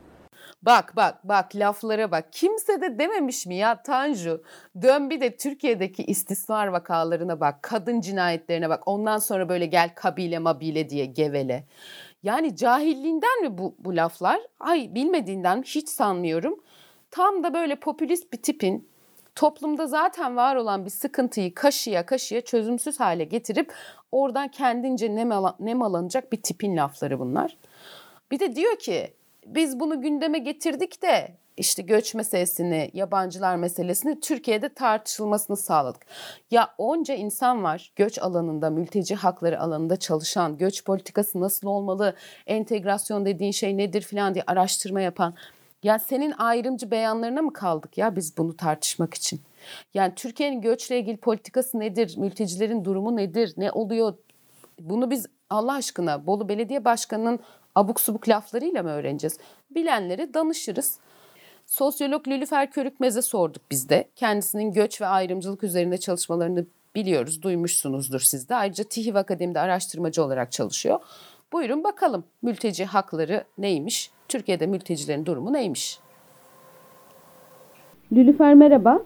Bak 0.63 0.97
bak 0.97 1.29
bak 1.29 1.57
laflara 1.57 2.11
bak. 2.11 2.33
Kimse 2.33 2.81
de 2.81 2.99
dememiş 2.99 3.47
mi 3.47 3.55
ya 3.55 3.83
Tanju? 3.83 4.43
Dön 4.83 5.11
bir 5.11 5.21
de 5.21 5.37
Türkiye'deki 5.37 6.05
istismar 6.05 6.67
vakalarına 6.67 7.41
bak. 7.41 7.63
Kadın 7.63 8.01
cinayetlerine 8.01 8.69
bak. 8.69 8.83
Ondan 8.87 9.19
sonra 9.19 9.49
böyle 9.49 9.67
gel 9.67 9.95
kabile 9.95 10.39
mabile 10.39 10.91
diye 10.91 11.07
gevele. 11.07 11.65
Yani 12.23 12.57
cahilliğinden 12.57 13.43
mi 13.43 13.59
bu, 13.59 13.75
bu 13.79 13.97
laflar? 13.97 14.41
Ay 14.61 14.95
bilmediğinden 14.95 15.63
hiç 15.63 15.89
sanmıyorum. 15.89 16.61
Tam 17.11 17.45
da 17.45 17.55
böyle 17.55 17.77
popülist 17.77 18.33
bir 18.33 18.43
tipin 18.43 18.89
toplumda 19.35 19.87
zaten 19.87 20.37
var 20.37 20.57
olan 20.57 20.85
bir 20.85 20.91
sıkıntıyı 20.91 21.55
kaşıya 21.55 22.07
kaşıya 22.07 22.41
çözümsüz 22.41 23.01
hale 23.01 23.25
getirip 23.25 23.75
oradan 24.13 24.49
kendince 24.49 25.15
nem, 25.15 25.31
nemalanacak 25.61 26.33
bir 26.33 26.43
tipin 26.43 26.77
lafları 26.77 27.19
bunlar. 27.19 27.59
Bir 28.31 28.41
de 28.41 28.57
diyor 28.57 28.79
ki 28.79 29.15
biz 29.47 29.81
bunu 29.81 30.01
gündeme 30.01 30.39
getirdik 30.39 31.03
de 31.03 31.37
işte 31.57 31.83
göç 31.83 32.15
meselesini, 32.15 32.91
yabancılar 32.95 33.57
meselesini 33.57 34.21
Türkiye'de 34.21 34.69
tartışılmasını 34.69 35.57
sağladık. 35.57 36.07
Ya 36.51 36.75
onca 36.79 37.15
insan 37.15 37.63
var 37.63 37.93
göç 37.97 38.19
alanında, 38.19 38.71
mülteci 38.71 39.15
hakları 39.15 39.61
alanında 39.61 39.97
çalışan, 39.97 40.59
göç 40.59 40.85
politikası 40.85 41.41
nasıl 41.41 41.69
olmalı, 41.69 42.17
entegrasyon 42.47 43.27
dediğin 43.27 43.53
şey 43.53 43.77
nedir 43.77 44.03
filan 44.03 44.35
diye 44.35 44.45
araştırma 44.47 45.01
yapan. 45.01 45.35
Ya 45.83 45.99
senin 45.99 46.35
ayrımcı 46.39 46.91
beyanlarına 46.91 47.43
mı 47.43 47.53
kaldık 47.53 47.99
ya 47.99 48.17
biz 48.17 48.39
bunu 48.39 48.57
tartışmak 48.57 49.15
için? 49.15 49.41
Yani 49.95 50.13
Türkiye'nin 50.17 50.61
göçle 50.61 50.99
ilgili 50.99 51.17
politikası 51.17 51.79
nedir? 51.79 52.17
Mültecilerin 52.19 52.85
durumu 52.85 53.17
nedir? 53.17 53.55
Ne 53.57 53.73
oluyor? 53.73 54.15
Bunu 54.81 55.11
biz 55.11 55.27
Allah 55.51 55.73
aşkına 55.73 56.27
Bolu 56.27 56.49
Belediye 56.49 56.85
Başkanı'nın 56.85 57.41
abuk 57.75 58.01
subuk 58.01 58.29
laflarıyla 58.29 58.83
mı 58.83 58.91
öğreneceğiz? 58.91 59.39
Bilenlere 59.71 60.35
danışırız. 60.35 60.99
Sosyolog 61.67 62.29
Lülüfer 62.29 62.71
Körükmez'e 62.71 63.23
sorduk 63.23 63.63
biz 63.71 63.89
de. 63.89 64.09
Kendisinin 64.17 64.73
göç 64.73 65.01
ve 65.01 65.07
ayrımcılık 65.07 65.65
üzerinde 65.65 65.99
çalışmalarını 65.99 66.67
biliyoruz, 66.95 67.43
duymuşsunuzdur 67.43 68.21
siz 68.21 68.49
de. 68.49 68.55
Ayrıca 68.55 68.85
TİHİV 68.85 69.15
Akademi'de 69.15 69.61
araştırmacı 69.61 70.25
olarak 70.25 70.53
çalışıyor. 70.53 71.01
Buyurun 71.53 71.85
bakalım 71.85 72.25
mülteci 72.43 72.85
hakları 72.85 73.45
neymiş? 73.59 74.11
Türkiye'de 74.29 74.67
mültecilerin 74.67 75.27
durumu 75.27 75.53
neymiş? 75.53 75.99
Lülüfer 78.13 78.55
merhaba. 78.55 79.03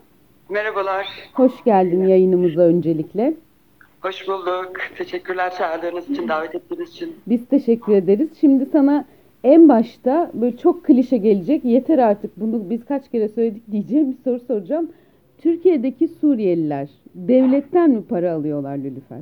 Merhabalar. 0.48 1.07
Hoş 1.35 1.64
geldin 1.64 2.09
yayınımıza 2.09 2.61
öncelikle. 2.61 3.35
Hoş 4.07 4.29
bulduk. 4.29 4.73
Teşekkürler 4.99 5.57
çağırdığınız 5.57 6.11
için, 6.11 6.29
davet 6.29 6.55
ettiğiniz 6.55 6.90
için. 6.90 7.21
Biz 7.27 7.49
teşekkür 7.49 7.92
ederiz. 7.92 8.29
Şimdi 8.40 8.66
sana 8.66 9.05
en 9.45 9.69
başta 9.69 10.31
böyle 10.35 10.57
çok 10.57 10.85
klişe 10.85 11.16
gelecek. 11.16 11.64
Yeter 11.64 11.99
artık 11.99 12.37
bunu 12.37 12.71
biz 12.71 12.85
kaç 12.85 13.11
kere 13.11 13.29
söyledik 13.29 13.73
diyeceğim 13.73 14.12
bir 14.12 14.16
soru 14.25 14.40
soracağım. 14.40 14.92
Türkiye'deki 15.42 16.09
Suriyeliler 16.09 16.88
devletten 17.14 17.90
mi 17.90 18.07
para 18.09 18.33
alıyorlar 18.33 18.77
Lülüfer? 18.77 19.19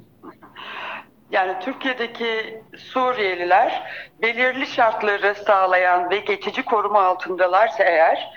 Yani 1.33 1.53
Türkiye'deki 1.61 2.61
Suriyeliler 2.77 3.83
belirli 4.23 4.67
şartları 4.67 5.35
sağlayan 5.35 6.11
ve 6.11 6.19
geçici 6.19 6.65
koruma 6.65 7.01
altındalarsa 7.01 7.85
eğer 7.85 8.29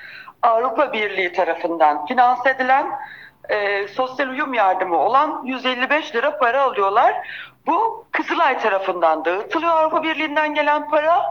Avrupa 0.42 0.94
Birliği 0.94 1.32
tarafından 1.32 2.06
finanse 2.06 2.50
edilen 2.50 2.86
e, 3.50 3.88
sosyal 3.88 4.30
uyum 4.30 4.54
yardımı 4.54 4.98
olan 4.98 5.44
155 5.46 6.16
lira 6.16 6.38
para 6.38 6.64
alıyorlar. 6.64 7.14
Bu 7.68 8.06
Kızılay 8.12 8.60
tarafından 8.60 9.26
dağıtılıyor 9.26 9.72
Avrupa 9.72 10.04
Birliği'nden 10.04 10.54
gelen 10.54 10.90
para. 10.90 11.22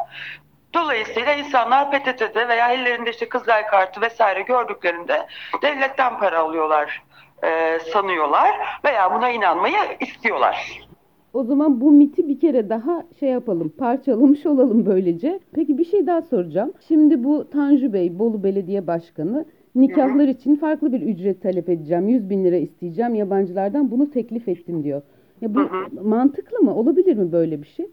Dolayısıyla 0.74 1.34
insanlar 1.34 1.90
PTT'de 1.90 2.48
veya 2.48 2.72
ellerinde 2.72 3.10
işte 3.10 3.28
Kızılay 3.28 3.66
kartı 3.66 4.00
vesaire 4.00 4.42
gördüklerinde 4.42 5.26
devletten 5.62 6.18
para 6.18 6.38
alıyorlar 6.38 7.02
e, 7.44 7.78
sanıyorlar 7.92 8.56
veya 8.84 9.14
buna 9.14 9.30
inanmayı 9.30 9.78
istiyorlar. 10.00 10.86
O 11.32 11.44
zaman 11.44 11.80
bu 11.80 11.90
miti 11.90 12.28
bir 12.28 12.40
kere 12.40 12.68
daha 12.68 13.02
şey 13.20 13.28
yapalım, 13.28 13.72
parçalamış 13.78 14.46
olalım 14.46 14.86
böylece. 14.86 15.40
Peki 15.54 15.78
bir 15.78 15.84
şey 15.84 16.06
daha 16.06 16.22
soracağım. 16.22 16.72
Şimdi 16.88 17.24
bu 17.24 17.50
Tanju 17.50 17.92
Bey, 17.92 18.18
Bolu 18.18 18.42
Belediye 18.44 18.86
Başkanı 18.86 19.44
nikahlar 19.76 20.28
için 20.28 20.56
farklı 20.56 20.92
bir 20.92 21.00
ücret 21.00 21.42
talep 21.42 21.68
edeceğim. 21.68 22.08
100 22.08 22.30
bin 22.30 22.44
lira 22.44 22.56
isteyeceğim 22.56 23.14
yabancılardan 23.14 23.90
bunu 23.90 24.10
teklif 24.10 24.48
ettim 24.48 24.84
diyor. 24.84 25.02
Ya 25.40 25.54
bu 25.54 25.60
hı 25.60 25.64
hı. 25.64 26.04
mantıklı 26.08 26.58
mı? 26.58 26.74
Olabilir 26.74 27.16
mi 27.16 27.32
böyle 27.32 27.62
bir 27.62 27.66
şey? 27.66 27.86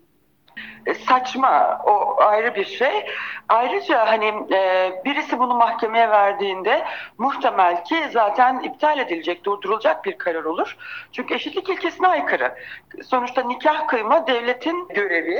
E, 0.86 0.94
saçma 0.94 1.82
o 1.86 2.22
ayrı 2.22 2.56
bir 2.56 2.66
şey. 2.66 3.06
Ayrıca 3.50 4.08
hani 4.08 4.26
e, 4.54 4.92
birisi 5.06 5.40
bunu 5.40 5.56
mahkemeye 5.56 6.10
verdiğinde 6.10 6.84
muhtemel 7.18 7.84
ki 7.84 7.96
zaten 8.12 8.60
iptal 8.60 9.00
edilecek, 9.00 9.46
durdurulacak 9.46 10.06
bir 10.06 10.18
karar 10.18 10.44
olur. 10.44 10.78
Çünkü 11.12 11.34
eşitlik 11.34 11.70
ilkesine 11.70 12.08
aykırı. 12.08 12.56
Sonuçta 13.04 13.44
nikah 13.44 13.88
kıyma 13.88 14.28
devletin 14.28 14.88
görevi 14.88 15.40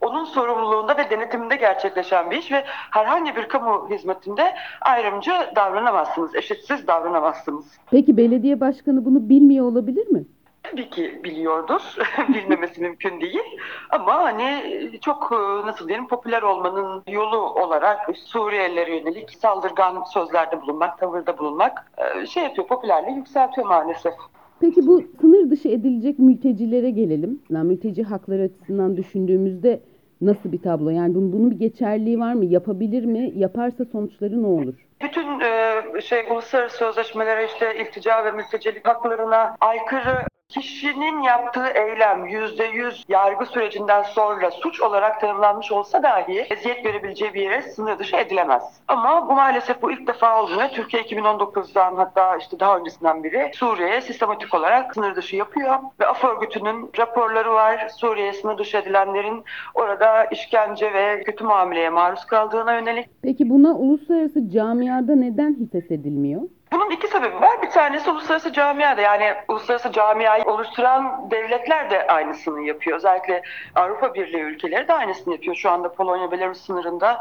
onun 0.00 0.24
sorumluluğunda 0.24 0.96
ve 0.96 1.10
denetiminde 1.10 1.56
gerçekleşen 1.56 2.30
bir 2.30 2.36
iş 2.36 2.52
ve 2.52 2.64
herhangi 2.66 3.36
bir 3.36 3.48
kamu 3.48 3.90
hizmetinde 3.90 4.54
ayrımcı 4.80 5.32
davranamazsınız, 5.56 6.34
eşitsiz 6.34 6.86
davranamazsınız. 6.86 7.78
Peki 7.90 8.16
belediye 8.16 8.60
başkanı 8.60 9.04
bunu 9.04 9.28
bilmiyor 9.28 9.66
olabilir 9.66 10.06
mi? 10.06 10.24
Tabii 10.62 10.90
ki 10.90 11.20
biliyordur. 11.24 11.96
Bilmemesi 12.28 12.80
mümkün 12.80 13.20
değil. 13.20 13.58
Ama 13.90 14.14
hani 14.14 14.90
çok 15.00 15.30
nasıl 15.64 15.88
diyelim 15.88 16.08
popüler 16.08 16.42
olmanın 16.42 17.02
yolu 17.08 17.38
olarak 17.38 18.16
Suriyelilere 18.16 18.96
yönelik 18.96 19.30
saldırgan 19.30 20.04
sözlerde 20.12 20.62
bulunmak, 20.62 20.98
tavırda 20.98 21.38
bulunmak 21.38 21.92
şey 22.28 22.42
yapıyor, 22.42 22.66
popülerliği 22.66 23.16
yükseltiyor 23.16 23.66
maalesef. 23.66 24.14
Peki 24.60 24.86
bu 24.86 25.02
sınır 25.20 25.50
dışı 25.50 25.68
edilecek 25.68 26.18
mültecilere 26.18 26.90
gelelim. 26.90 27.40
Yani 27.50 27.68
mülteci 27.68 28.02
hakları 28.02 28.42
açısından 28.42 28.96
düşündüğümüzde 28.96 29.80
nasıl 30.20 30.52
bir 30.52 30.58
tablo? 30.58 30.90
Yani 30.90 31.14
bunun, 31.14 31.32
bunun 31.32 31.50
bir 31.50 31.56
geçerliği 31.58 32.18
var 32.18 32.34
mı? 32.34 32.44
Yapabilir 32.44 33.04
mi? 33.04 33.32
Yaparsa 33.36 33.84
sonuçları 33.84 34.42
ne 34.42 34.46
olur? 34.46 34.74
Bütün 35.02 35.40
e, 35.40 35.82
şey 36.00 36.26
uluslararası 36.30 36.76
sözleşmelere 36.76 37.46
işte 37.46 37.76
iltica 37.76 38.24
ve 38.24 38.30
mültecilik 38.30 38.88
haklarına 38.88 39.56
aykırı 39.60 40.26
kişinin 40.48 41.22
yaptığı 41.22 41.66
eylem 41.66 42.26
yüzde 42.26 42.64
yüz 42.64 43.04
yargı 43.08 43.46
sürecinden 43.46 44.02
sonra 44.02 44.50
suç 44.50 44.80
olarak 44.80 45.20
tanımlanmış 45.20 45.72
olsa 45.72 46.02
dahi 46.02 46.46
eziyet 46.50 46.86
verebileceği 46.86 47.34
bir 47.34 47.42
yere 47.42 47.62
sınır 47.62 47.98
dışı 47.98 48.16
edilemez. 48.16 48.62
Ama 48.88 49.28
bu 49.28 49.32
maalesef 49.32 49.82
bu 49.82 49.92
ilk 49.92 50.06
defa 50.06 50.42
olmuyor. 50.42 50.68
Türkiye 50.68 51.02
2019'dan 51.02 51.96
hatta 51.96 52.36
işte 52.36 52.60
daha 52.60 52.78
öncesinden 52.78 53.24
beri 53.24 53.50
Suriye'ye 53.54 54.00
sistematik 54.00 54.54
olarak 54.54 54.94
sınır 54.94 55.16
dışı 55.16 55.36
yapıyor. 55.36 55.74
Ve 56.00 56.06
AF 56.06 56.24
örgütünün 56.24 56.90
raporları 56.98 57.52
var. 57.52 57.88
Suriye'ye 57.96 58.32
sınır 58.32 58.58
dışı 58.58 58.76
edilenlerin 58.76 59.44
orada 59.74 60.24
işkence 60.24 60.92
ve 60.92 61.22
kötü 61.22 61.44
muameleye 61.44 61.90
maruz 61.90 62.24
kaldığına 62.24 62.74
yönelik. 62.74 63.08
Peki 63.22 63.50
buna 63.50 63.74
uluslararası 63.74 64.40
camiada 64.84 65.14
neden 65.14 65.54
hites 65.54 65.90
edilmiyor? 65.90 66.42
Bunun 66.74 66.90
iki 66.90 67.08
sebebi 67.08 67.40
var. 67.40 67.62
Bir 67.62 67.70
tanesi 67.70 68.10
uluslararası 68.10 68.52
camiada 68.52 69.00
yani 69.00 69.34
uluslararası 69.48 69.92
camiayı 69.92 70.44
oluşturan 70.44 71.30
devletler 71.30 71.90
de 71.90 72.06
aynısını 72.06 72.62
yapıyor. 72.62 72.96
Özellikle 72.96 73.42
Avrupa 73.74 74.14
Birliği 74.14 74.42
ülkeleri 74.42 74.88
de 74.88 74.92
aynısını 74.92 75.32
yapıyor. 75.32 75.56
Şu 75.56 75.70
anda 75.70 75.92
Polonya 75.92 76.30
Belarus 76.30 76.66
sınırında 76.66 77.18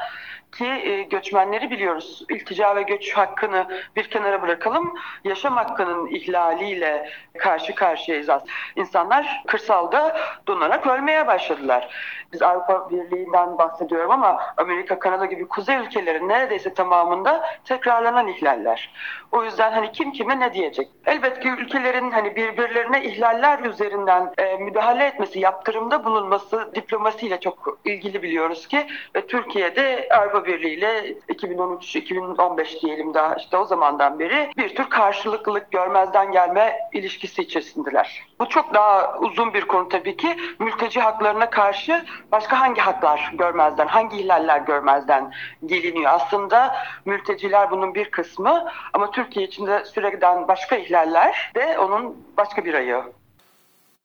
ki 0.54 0.66
e, 0.66 1.04
göçmenleri 1.04 1.72
biliyoruz. 1.72 2.26
İltica 2.30 2.76
ve 2.76 2.82
göç 2.82 3.14
hakkını 3.14 3.68
bir 3.96 4.10
kenara 4.10 4.42
bırakalım. 4.42 4.94
Yaşam 5.24 5.56
hakkının 5.56 6.08
ihlaliyle 6.08 7.10
karşı 7.38 7.76
karşıyayız. 7.76 8.30
İnsanlar 8.76 9.44
kırsalda 9.48 10.18
donarak 10.48 10.88
ölmeye 10.88 11.28
başladılar. 11.28 11.96
Biz 12.34 12.42
Avrupa 12.42 12.90
Birliği'nden 12.90 13.58
bahsediyorum 13.58 14.12
ama 14.12 14.42
Amerika, 14.58 15.00
Kanada 15.00 15.26
gibi 15.26 15.48
kuzey 15.48 15.76
ülkelerin 15.76 16.30
neredeyse 16.30 16.74
tamamında 16.74 17.46
tekrarlanan 17.66 18.28
ihlaller. 18.28 18.94
O 19.32 19.43
yüzden 19.46 19.72
hani 19.72 19.92
kim 19.92 20.12
kime 20.12 20.40
ne 20.40 20.54
diyecek? 20.54 20.88
Elbette 21.06 21.50
ülkelerin 21.50 22.12
hani 22.12 22.36
birbirlerine 22.36 23.04
ihlaller 23.04 23.60
üzerinden 23.60 24.34
e, 24.38 24.58
müdahale 24.58 25.06
etmesi, 25.06 25.40
yaptırımda 25.40 26.06
bulunması 26.06 26.72
diplomasiyle 26.76 27.40
çok 27.40 27.80
ilgili 27.86 28.24
biliyoruz 28.24 28.68
ki 28.68 28.88
ve 29.16 29.28
Türkiye'de 29.28 30.08
Avrupa 30.12 30.46
Birliği 30.46 30.74
ile 30.74 31.14
2013-2015 31.30 32.82
diyelim 32.82 33.14
daha 33.14 33.36
işte 33.36 33.58
o 33.58 33.66
zamandan 33.66 34.20
beri 34.20 34.50
bir 34.58 34.76
tür 34.76 34.90
karşılıklılık 34.90 35.72
görmezden 35.72 36.32
gelme 36.32 36.80
ilişkisi 36.94 37.42
içerisindeler. 37.42 38.24
Bu 38.44 38.50
çok 38.50 38.74
daha 38.74 39.20
uzun 39.20 39.54
bir 39.54 39.62
konu 39.62 39.90
tabii 39.90 40.18
ki. 40.18 40.38
Mülteci 40.60 41.00
haklarına 41.00 41.50
karşı 41.50 42.06
başka 42.32 42.60
hangi 42.60 42.82
haklar 42.82 43.32
görmezden, 43.38 43.88
hangi 43.88 44.18
ihlaller 44.18 44.60
görmezden 44.60 45.34
geliniyor? 45.66 46.12
Aslında 46.14 46.76
mülteciler 47.06 47.72
bunun 47.72 47.96
bir 47.96 48.12
kısmı 48.12 48.72
ama 48.94 49.12
Türkiye 49.12 49.48
içinde 49.48 49.86
sürekli 49.86 50.22
başka 50.22 50.76
ihlaller 50.76 51.52
de 51.56 51.78
onun 51.80 52.18
başka 52.38 52.66
bir 52.66 52.74
ayağı. 52.74 53.04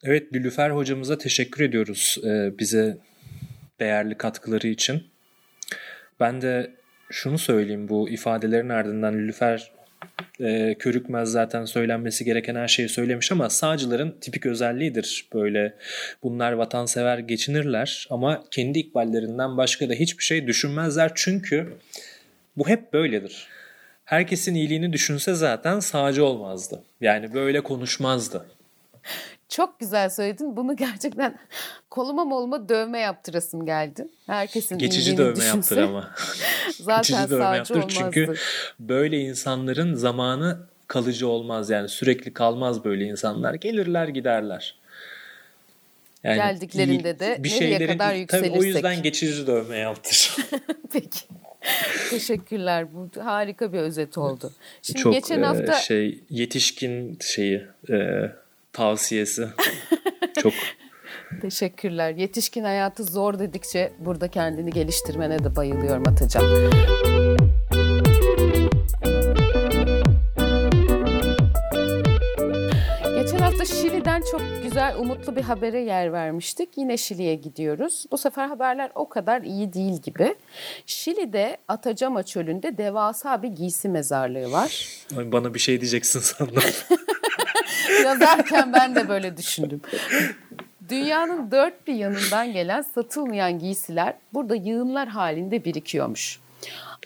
Evet 0.03 0.33
Lülüfer 0.33 0.70
hocamıza 0.70 1.18
teşekkür 1.18 1.64
ediyoruz 1.64 2.18
e, 2.24 2.59
bize 2.59 2.98
değerli 3.81 4.18
katkıları 4.18 4.66
için. 4.66 5.07
Ben 6.20 6.42
de 6.42 6.70
şunu 7.11 7.38
söyleyeyim 7.38 7.88
bu 7.88 8.09
ifadelerin 8.09 8.68
ardından 8.68 9.14
Lülüfer 9.14 9.78
e, 10.41 10.75
Körükmez 10.79 11.29
zaten 11.29 11.65
söylenmesi 11.65 12.25
gereken 12.25 12.55
her 12.55 12.69
şeyi 12.69 12.89
söylemiş 12.89 13.33
ama 13.33 13.51
sağcıların 13.51 14.17
tipik 14.21 14.47
özelliğidir. 14.47 15.29
Böyle 15.35 15.75
bunlar 16.23 16.53
vatansever 16.53 17.19
geçinirler 17.19 18.07
ama 18.11 18.45
kendi 18.51 18.79
ikballerinden 18.79 19.57
başka 19.57 19.89
da 19.89 19.95
hiçbir 19.95 20.25
şey 20.25 20.47
düşünmezler. 20.47 21.13
Çünkü 21.15 21.73
bu 22.57 22.69
hep 22.69 22.93
böyledir. 22.93 23.49
Herkesin 24.05 24.55
iyiliğini 24.55 24.93
düşünse 24.93 25.35
zaten 25.35 25.81
sağcı 25.81 26.25
olmazdı. 26.25 26.83
Yani 27.01 27.35
böyle 27.35 27.61
konuşmazdı. 27.61 28.47
Çok 29.49 29.81
güzel 29.81 30.11
söyledin. 30.11 30.57
Bunu 30.57 30.77
gerçekten 30.77 31.39
koluma 31.91 32.25
moluma 32.25 32.69
dövme 32.69 32.99
yaptırasım 32.99 33.67
geldi. 33.67 34.09
Herkesin 34.27 34.79
Geçici 34.79 35.17
dövme 35.17 35.37
düşünse. 35.37 35.57
yaptır 35.57 35.77
ama. 35.77 36.11
Zaten 36.81 37.19
Geçici 37.19 37.31
dövme 37.31 37.57
yaptır 37.57 37.75
olmazdı. 37.75 37.95
çünkü 37.99 38.35
böyle 38.81 39.21
insanların 39.21 39.95
zamanı 39.95 40.59
kalıcı 40.87 41.29
olmaz 41.29 41.71
yani 41.71 41.89
sürekli 41.89 42.33
kalmaz 42.33 42.85
böyle 42.85 43.05
insanlar. 43.05 43.55
Gelirler 43.55 44.09
giderler. 44.09 44.75
Yani 46.25 46.37
Geldiklerinde 46.37 47.19
de 47.19 47.37
bir 47.39 47.51
nereye 47.51 47.59
şeyleri, 47.59 47.87
kadar 47.87 48.15
yükselirsek. 48.15 48.53
Tabii 48.53 48.61
o 48.61 48.65
yüzden 48.65 49.03
geçici 49.03 49.47
dövme 49.47 49.77
yaptır. 49.77 50.37
Peki. 50.93 51.21
Teşekkürler. 52.11 52.87
Bu 52.95 53.25
harika 53.25 53.73
bir 53.73 53.79
özet 53.79 54.19
oldu. 54.19 54.53
Şimdi 54.83 55.01
Çok 55.01 55.13
geçen 55.13 55.43
hafta 55.43 55.73
şey 55.73 56.25
yetişkin 56.31 57.19
şeyi 57.21 57.67
e, 57.91 57.97
tavsiyesi. 58.79 59.49
Çok 60.43 60.53
Teşekkürler. 61.43 62.14
Yetişkin 62.14 62.64
hayatı 62.64 63.05
zor 63.05 63.38
dedikçe 63.38 63.93
burada 63.99 64.29
kendini 64.29 64.71
geliştirmene 64.71 65.45
de 65.45 65.57
bayılıyorum 65.57 66.03
Atacan. 66.09 66.45
Geçen 73.21 73.38
hafta 73.38 73.64
Şili'den 73.64 74.23
çok 74.31 74.43
güzel, 74.62 74.97
umutlu 74.99 75.37
bir 75.37 75.43
habere 75.43 75.81
yer 75.81 76.12
vermiştik. 76.12 76.69
Yine 76.77 76.97
Şili'ye 76.97 77.35
gidiyoruz. 77.35 78.07
Bu 78.11 78.19
sefer 78.19 78.49
haberler 78.49 78.91
o 78.95 79.09
kadar 79.09 79.43
iyi 79.43 79.73
değil 79.73 80.03
gibi. 80.03 80.35
Şili'de 80.87 81.57
Atacama 81.69 82.23
Çölü'nde 82.23 82.79
devasa 82.79 83.43
bir 83.43 83.49
giysi 83.49 83.88
mezarlığı 83.88 84.53
var. 84.53 84.88
Bana 85.12 85.55
bir 85.55 85.59
şey 85.59 85.81
diyeceksin 85.81 86.21
sandım. 86.21 86.62
Yazarken 88.05 88.73
ben 88.73 88.95
de 88.95 89.09
böyle 89.09 89.37
düşündüm. 89.37 89.81
Dünyanın 90.89 91.51
dört 91.51 91.87
bir 91.87 91.95
yanından 91.95 92.53
gelen 92.53 92.83
satılmayan 92.83 93.59
giysiler 93.59 94.15
burada 94.35 94.55
yığınlar 94.55 95.09
halinde 95.09 95.65
birikiyormuş. 95.65 96.41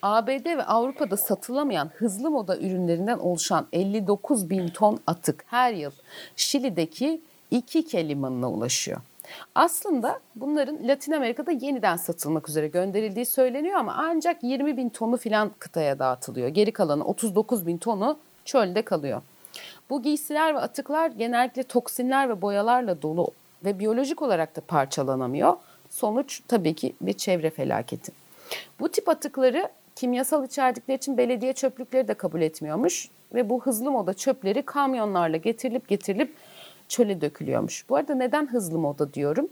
ABD 0.02 0.46
ve 0.56 0.64
Avrupa'da 0.64 1.16
satılamayan 1.16 1.90
hızlı 1.94 2.30
moda 2.30 2.58
ürünlerinden 2.58 3.18
oluşan 3.18 3.66
59 3.72 4.50
bin 4.50 4.68
ton 4.68 4.98
atık 5.06 5.44
her 5.46 5.72
yıl 5.72 5.90
Şili'deki 6.36 7.20
iki 7.50 8.08
limanına 8.08 8.50
ulaşıyor. 8.50 9.00
Aslında 9.54 10.20
bunların 10.36 10.88
Latin 10.88 11.12
Amerika'da 11.12 11.50
yeniden 11.50 11.96
satılmak 11.96 12.48
üzere 12.48 12.68
gönderildiği 12.68 13.26
söyleniyor 13.26 13.78
ama 13.78 13.94
ancak 13.98 14.42
20 14.42 14.76
bin 14.76 14.88
tonu 14.88 15.16
filan 15.16 15.50
kıtaya 15.58 15.98
dağıtılıyor. 15.98 16.48
Geri 16.48 16.72
kalanı 16.72 17.04
39 17.04 17.66
bin 17.66 17.78
tonu 17.78 18.18
çölde 18.44 18.82
kalıyor. 18.82 19.22
Bu 19.92 20.02
giysiler 20.02 20.54
ve 20.54 20.58
atıklar 20.58 21.10
genellikle 21.10 21.62
toksinler 21.62 22.28
ve 22.28 22.42
boyalarla 22.42 23.02
dolu 23.02 23.28
ve 23.64 23.78
biyolojik 23.78 24.22
olarak 24.22 24.56
da 24.56 24.60
parçalanamıyor. 24.60 25.56
Sonuç 25.90 26.40
tabii 26.48 26.74
ki 26.74 26.94
bir 27.00 27.12
çevre 27.12 27.50
felaketi. 27.50 28.12
Bu 28.80 28.88
tip 28.88 29.08
atıkları 29.08 29.68
kimyasal 29.96 30.44
içerdikleri 30.44 30.96
için 30.96 31.18
belediye 31.18 31.52
çöplükleri 31.52 32.08
de 32.08 32.14
kabul 32.14 32.40
etmiyormuş 32.40 33.08
ve 33.34 33.50
bu 33.50 33.62
hızlı 33.62 33.90
moda 33.90 34.14
çöpleri 34.14 34.62
kamyonlarla 34.62 35.36
getirilip 35.36 35.88
getirilip 35.88 36.34
çöle 36.88 37.20
dökülüyormuş. 37.20 37.88
Bu 37.88 37.96
arada 37.96 38.14
neden 38.14 38.46
hızlı 38.46 38.78
moda 38.78 39.14
diyorum? 39.14 39.48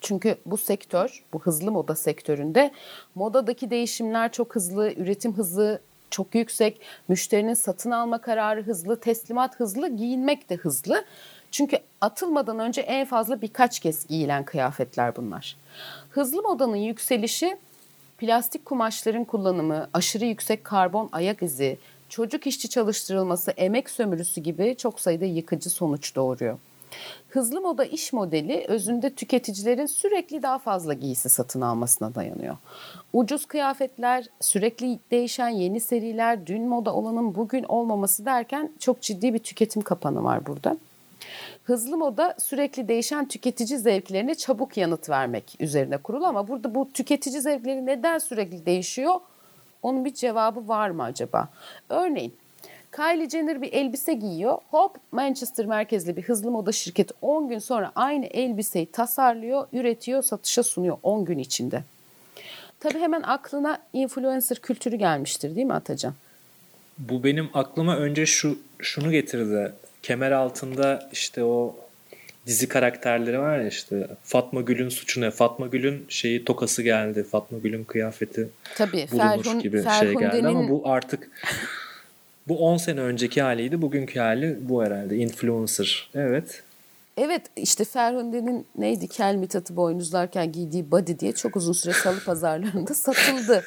Çünkü 0.00 0.36
bu 0.46 0.56
sektör, 0.56 1.24
bu 1.32 1.42
hızlı 1.42 1.72
moda 1.72 1.96
sektöründe 1.96 2.70
modadaki 3.14 3.70
değişimler 3.70 4.32
çok 4.32 4.54
hızlı, 4.54 4.92
üretim 4.92 5.32
hızı 5.32 5.80
çok 6.10 6.34
yüksek, 6.34 6.80
müşterinin 7.08 7.54
satın 7.54 7.90
alma 7.90 8.20
kararı 8.20 8.62
hızlı, 8.62 9.00
teslimat 9.00 9.60
hızlı, 9.60 9.88
giyinmek 9.88 10.50
de 10.50 10.56
hızlı. 10.56 11.04
Çünkü 11.50 11.78
atılmadan 12.00 12.58
önce 12.58 12.80
en 12.80 13.06
fazla 13.06 13.42
birkaç 13.42 13.80
kez 13.80 14.06
giyilen 14.06 14.44
kıyafetler 14.44 15.16
bunlar. 15.16 15.56
Hızlı 16.10 16.42
modanın 16.42 16.76
yükselişi 16.76 17.56
plastik 18.18 18.64
kumaşların 18.64 19.24
kullanımı, 19.24 19.88
aşırı 19.94 20.24
yüksek 20.24 20.64
karbon 20.64 21.08
ayak 21.12 21.42
izi, 21.42 21.78
çocuk 22.08 22.46
işçi 22.46 22.68
çalıştırılması, 22.68 23.50
emek 23.50 23.90
sömürüsü 23.90 24.40
gibi 24.40 24.76
çok 24.78 25.00
sayıda 25.00 25.24
yıkıcı 25.24 25.70
sonuç 25.70 26.14
doğuruyor. 26.16 26.58
Hızlı 27.28 27.60
moda 27.60 27.84
iş 27.84 28.12
modeli 28.12 28.64
özünde 28.68 29.10
tüketicilerin 29.14 29.86
sürekli 29.86 30.42
daha 30.42 30.58
fazla 30.58 30.94
giysi 30.94 31.28
satın 31.28 31.60
almasına 31.60 32.14
dayanıyor. 32.14 32.56
Ucuz 33.12 33.46
kıyafetler, 33.46 34.26
sürekli 34.40 34.98
değişen 35.10 35.48
yeni 35.48 35.80
seriler, 35.80 36.46
dün 36.46 36.68
moda 36.68 36.94
olanın 36.94 37.34
bugün 37.34 37.64
olmaması 37.64 38.24
derken 38.24 38.72
çok 38.78 39.02
ciddi 39.02 39.34
bir 39.34 39.38
tüketim 39.38 39.82
kapanı 39.82 40.24
var 40.24 40.46
burada. 40.46 40.76
Hızlı 41.64 41.96
moda 41.96 42.34
sürekli 42.38 42.88
değişen 42.88 43.28
tüketici 43.28 43.78
zevklerine 43.78 44.34
çabuk 44.34 44.76
yanıt 44.76 45.10
vermek 45.10 45.56
üzerine 45.60 45.96
kurulu 45.96 46.26
ama 46.26 46.48
burada 46.48 46.74
bu 46.74 46.92
tüketici 46.92 47.40
zevkleri 47.40 47.86
neden 47.86 48.18
sürekli 48.18 48.66
değişiyor? 48.66 49.14
Onun 49.82 50.04
bir 50.04 50.14
cevabı 50.14 50.68
var 50.68 50.90
mı 50.90 51.02
acaba? 51.02 51.48
Örneğin 51.88 52.34
Kylie 52.92 53.28
Jenner 53.28 53.62
bir 53.62 53.72
elbise 53.72 54.14
giyiyor. 54.14 54.58
Hop 54.70 54.96
Manchester 55.12 55.66
merkezli 55.66 56.16
bir 56.16 56.22
hızlı 56.22 56.50
moda 56.50 56.72
şirketi 56.72 57.14
10 57.22 57.48
gün 57.48 57.58
sonra 57.58 57.92
aynı 57.94 58.26
elbiseyi 58.26 58.86
tasarlıyor, 58.86 59.66
üretiyor, 59.72 60.22
satışa 60.22 60.62
sunuyor 60.62 60.96
10 61.02 61.24
gün 61.24 61.38
içinde. 61.38 61.82
Tabii 62.80 62.98
hemen 62.98 63.22
aklına 63.22 63.78
influencer 63.92 64.58
kültürü 64.58 64.96
gelmiştir 64.96 65.56
değil 65.56 65.66
mi 65.66 65.72
Atacan? 65.72 66.14
Bu 66.98 67.24
benim 67.24 67.50
aklıma 67.54 67.96
önce 67.96 68.26
şu 68.26 68.58
şunu 68.78 69.10
getirdi. 69.10 69.72
Kemer 70.02 70.30
altında 70.30 71.08
işte 71.12 71.44
o 71.44 71.76
dizi 72.46 72.68
karakterleri 72.68 73.38
var 73.38 73.58
ya 73.58 73.68
işte 73.68 74.06
Fatma 74.24 74.60
Gül'ün 74.60 74.88
suçu 74.88 75.20
ne? 75.20 75.30
Fatma 75.30 75.66
Gül'ün 75.66 76.06
şeyi 76.08 76.44
tokası 76.44 76.82
geldi. 76.82 77.22
Fatma 77.24 77.58
Gül'ün 77.58 77.84
kıyafeti 77.84 78.48
Tabii, 78.76 79.06
bulunur 79.12 79.42
Ferhun, 79.44 79.60
gibi 79.60 79.82
Ferhunde'nin... 79.82 80.20
şey 80.20 80.30
geldi 80.30 80.48
ama 80.48 80.68
bu 80.68 80.82
artık 80.84 81.30
bu 82.50 82.58
10 82.58 82.76
sene 82.76 83.00
önceki 83.00 83.42
haliydi. 83.42 83.82
Bugünkü 83.82 84.20
hali 84.20 84.58
bu 84.68 84.84
herhalde. 84.84 85.16
Influencer. 85.16 86.10
Evet. 86.14 86.62
Evet 87.16 87.42
işte 87.56 87.84
Ferhunde'nin 87.84 88.66
neydi 88.78 89.08
kel 89.08 89.34
mitatı 89.34 89.76
boynuzlarken 89.76 90.52
giydiği 90.52 90.90
body 90.90 91.18
diye 91.18 91.32
çok 91.32 91.56
uzun 91.56 91.72
süre 91.72 91.92
salı 91.92 92.24
pazarlarında 92.24 92.94
satıldı. 92.94 93.64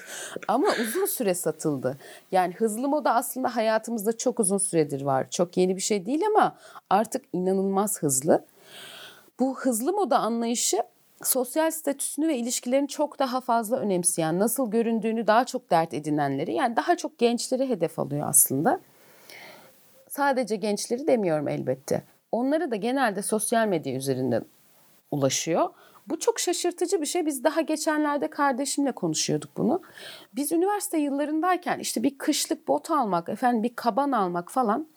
Ama 0.47 0.67
uzun 0.81 1.05
süre 1.05 1.33
satıldı. 1.33 1.97
Yani 2.31 2.53
hızlı 2.53 2.87
moda 2.87 3.15
aslında 3.15 3.55
hayatımızda 3.55 4.17
çok 4.17 4.39
uzun 4.39 4.57
süredir 4.57 5.01
var. 5.01 5.29
Çok 5.29 5.57
yeni 5.57 5.75
bir 5.75 5.81
şey 5.81 6.05
değil 6.05 6.21
ama 6.35 6.55
artık 6.89 7.25
inanılmaz 7.33 8.01
hızlı. 8.01 8.45
Bu 9.39 9.59
hızlı 9.59 9.93
moda 9.93 10.19
anlayışı 10.19 10.77
sosyal 11.27 11.71
statüsünü 11.71 12.27
ve 12.27 12.37
ilişkilerini 12.37 12.87
çok 12.87 13.19
daha 13.19 13.41
fazla 13.41 13.77
önemseyen, 13.77 14.39
nasıl 14.39 14.71
göründüğünü 14.71 15.27
daha 15.27 15.45
çok 15.45 15.71
dert 15.71 15.93
edinenleri 15.93 16.53
yani 16.53 16.75
daha 16.75 16.97
çok 16.97 17.17
gençleri 17.17 17.69
hedef 17.69 17.99
alıyor 17.99 18.27
aslında. 18.29 18.79
Sadece 20.09 20.55
gençleri 20.55 21.07
demiyorum 21.07 21.47
elbette. 21.47 22.03
Onları 22.31 22.71
da 22.71 22.75
genelde 22.75 23.21
sosyal 23.21 23.67
medya 23.67 23.95
üzerinden 23.95 24.45
ulaşıyor. 25.11 25.69
Bu 26.07 26.19
çok 26.19 26.39
şaşırtıcı 26.39 27.01
bir 27.01 27.05
şey. 27.05 27.25
Biz 27.25 27.43
daha 27.43 27.61
geçenlerde 27.61 28.29
kardeşimle 28.29 28.91
konuşuyorduk 28.91 29.57
bunu. 29.57 29.81
Biz 30.35 30.51
üniversite 30.51 30.97
yıllarındayken 30.97 31.79
işte 31.79 32.03
bir 32.03 32.17
kışlık 32.17 32.67
bot 32.67 32.91
almak, 32.91 33.29
efendim 33.29 33.63
bir 33.63 33.75
kaban 33.75 34.11
almak 34.11 34.51
falan 34.51 34.87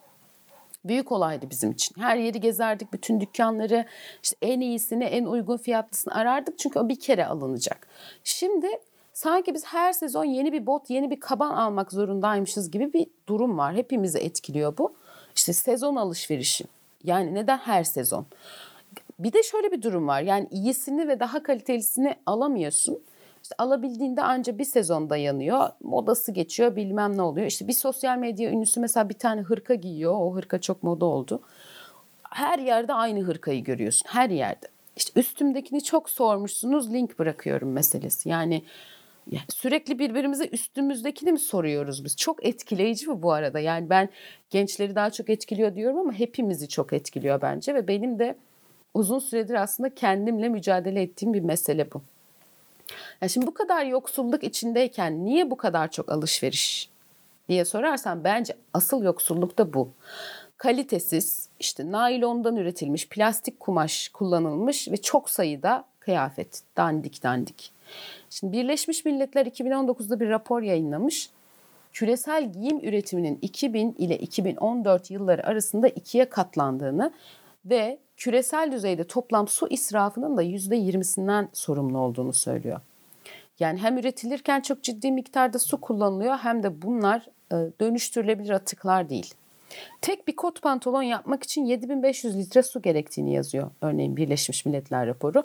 büyük 0.89 1.13
olaydı 1.13 1.51
bizim 1.51 1.71
için. 1.71 2.01
Her 2.01 2.17
yeri 2.17 2.41
gezerdik, 2.41 2.93
bütün 2.93 3.21
dükkanları, 3.21 3.85
işte 4.23 4.37
en 4.43 4.61
iyisini, 4.61 5.05
en 5.05 5.25
uygun 5.25 5.57
fiyatlısını 5.57 6.15
arardık 6.15 6.59
çünkü 6.59 6.79
o 6.79 6.89
bir 6.89 7.01
kere 7.01 7.27
alınacak. 7.27 7.89
Şimdi 8.25 8.67
sanki 9.13 9.55
biz 9.55 9.65
her 9.65 9.93
sezon 9.93 10.25
yeni 10.25 10.53
bir 10.53 10.67
bot, 10.67 10.91
yeni 10.91 11.11
bir 11.11 11.21
kaban 11.21 11.51
almak 11.51 11.93
zorundaymışız 11.93 12.71
gibi 12.71 12.93
bir 12.93 13.07
durum 13.29 13.59
var. 13.59 13.75
Hepimizi 13.75 14.19
etkiliyor 14.19 14.79
bu. 14.79 14.95
İşte 15.37 15.53
sezon 15.53 15.97
alışverişi. 15.97 16.65
Yani 17.05 17.35
neden 17.35 17.59
her 17.59 17.85
sezon? 17.85 18.27
Bir 19.19 19.33
de 19.33 19.43
şöyle 19.43 19.73
bir 19.73 19.83
durum 19.83 20.09
var. 20.09 20.23
Yani 20.23 20.49
iyisini 20.51 21.09
ve 21.09 21.21
daha 21.21 21.43
kalitelisini 21.43 22.15
alamıyorsun. 22.27 22.99
İşte 23.47 23.55
alabildiğinde 23.59 24.23
anca 24.23 24.59
bir 24.59 24.65
sezon 24.65 25.11
dayanıyor. 25.11 25.69
Modası 25.83 26.33
geçiyor 26.33 26.77
bilmem 26.77 27.17
ne 27.17 27.23
oluyor. 27.23 27.47
İşte 27.47 27.69
bir 27.69 27.73
sosyal 27.73 28.19
medya 28.19 28.51
ünlüsü 28.51 28.81
mesela 28.81 29.09
bir 29.09 29.15
tane 29.15 29.41
hırka 29.41 29.75
giyiyor. 29.75 30.15
O 30.17 30.35
hırka 30.35 30.61
çok 30.61 30.83
moda 30.83 31.05
oldu. 31.05 31.41
Her 32.31 32.59
yerde 32.59 32.95
aynı 32.95 33.21
hırkayı 33.21 33.65
görüyorsun. 33.65 34.09
Her 34.09 34.31
yerde. 34.31 34.67
İşte 34.97 35.21
üstümdekini 35.21 35.85
çok 35.85 36.11
sormuşsunuz 36.11 36.93
link 36.93 37.19
bırakıyorum 37.19 37.73
meselesi. 37.73 38.29
Yani 38.29 38.63
sürekli 39.49 39.99
birbirimize 39.99 40.47
üstümüzdekini 40.47 41.33
mi 41.33 41.39
soruyoruz 41.39 42.05
biz? 42.05 42.17
Çok 42.17 42.47
etkileyici 42.47 43.07
mi 43.09 43.23
bu 43.23 43.33
arada? 43.33 43.61
Yani 43.61 43.91
ben 43.91 44.09
gençleri 44.51 44.95
daha 44.95 45.11
çok 45.11 45.31
etkiliyor 45.31 45.75
diyorum 45.75 45.99
ama 45.99 46.13
hepimizi 46.13 46.69
çok 46.69 46.93
etkiliyor 46.93 47.43
bence 47.43 47.75
ve 47.75 47.89
benim 47.89 48.19
de 48.19 48.37
uzun 48.95 49.19
süredir 49.19 49.55
aslında 49.55 49.95
kendimle 49.95 50.49
mücadele 50.49 51.03
ettiğim 51.03 51.35
bir 51.35 51.41
mesele 51.41 51.93
bu. 51.93 52.03
Yani 53.21 53.31
şimdi 53.31 53.47
bu 53.47 53.55
kadar 53.55 53.85
yoksulluk 53.85 54.45
içindeyken 54.45 55.25
niye 55.25 55.51
bu 55.51 55.57
kadar 55.57 55.91
çok 55.91 56.13
alışveriş 56.13 56.91
diye 57.49 57.65
sorarsan 57.65 58.25
bence 58.25 58.57
asıl 58.75 59.03
yoksulluk 59.03 59.59
da 59.59 59.75
bu. 59.75 59.89
Kalitesiz, 60.57 61.49
işte 61.61 61.91
naylondan 61.93 62.57
üretilmiş 62.57 63.09
plastik 63.09 63.61
kumaş 63.61 64.09
kullanılmış 64.09 64.89
ve 64.89 64.97
çok 64.97 65.31
sayıda 65.31 65.85
kıyafet 66.01 66.63
dandik 66.77 67.23
dandik. 67.23 67.73
Şimdi 68.31 68.53
Birleşmiş 68.53 69.05
Milletler 69.05 69.47
2019'da 69.47 70.21
bir 70.21 70.29
rapor 70.29 70.63
yayınlamış. 70.63 71.31
Küresel 71.93 72.53
giyim 72.53 72.79
üretiminin 72.79 73.39
2000 73.43 73.93
ile 73.93 74.19
2014 74.19 75.11
yılları 75.11 75.47
arasında 75.47 75.89
ikiye 75.89 76.29
katlandığını 76.29 77.13
ve 77.65 77.99
küresel 78.17 78.73
düzeyde 78.73 79.05
toplam 79.05 79.49
su 79.49 79.69
israfının 79.69 80.37
da 80.37 80.43
%20'sinden 80.43 81.49
sorumlu 81.53 81.99
olduğunu 81.99 82.33
söylüyor. 82.33 82.81
Yani 83.61 83.79
hem 83.79 83.99
üretilirken 83.99 84.61
çok 84.61 84.83
ciddi 84.83 85.13
miktarda 85.13 85.59
su 85.59 85.81
kullanılıyor 85.81 86.37
hem 86.37 86.63
de 86.63 86.83
bunlar 86.83 87.27
e, 87.53 87.57
dönüştürülebilir 87.81 88.51
atıklar 88.51 89.09
değil. 89.09 89.35
Tek 90.01 90.29
bir 90.29 90.37
kot 90.37 90.63
pantolon 90.63 91.03
yapmak 91.03 91.43
için 91.43 91.65
7500 91.65 92.39
litre 92.39 92.63
su 92.63 92.83
gerektiğini 92.83 93.35
yazıyor 93.35 93.71
örneğin 93.81 94.17
Birleşmiş 94.17 94.67
Milletler 94.67 95.07
raporu. 95.07 95.43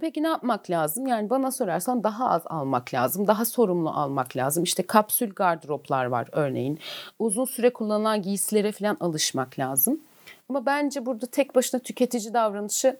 Peki 0.00 0.22
ne 0.22 0.28
yapmak 0.28 0.70
lazım? 0.70 1.06
Yani 1.06 1.30
bana 1.30 1.50
sorarsan 1.50 2.04
daha 2.04 2.30
az 2.30 2.42
almak 2.46 2.94
lazım, 2.94 3.26
daha 3.26 3.44
sorumlu 3.44 3.90
almak 3.90 4.36
lazım. 4.36 4.64
İşte 4.64 4.82
kapsül 4.82 5.30
gardıroplar 5.30 6.04
var 6.04 6.28
örneğin. 6.32 6.78
Uzun 7.18 7.44
süre 7.44 7.72
kullanılan 7.72 8.22
giysilere 8.22 8.72
falan 8.72 8.96
alışmak 9.00 9.58
lazım. 9.58 10.00
Ama 10.48 10.66
bence 10.66 11.06
burada 11.06 11.26
tek 11.26 11.54
başına 11.54 11.80
tüketici 11.80 12.34
davranışı 12.34 12.96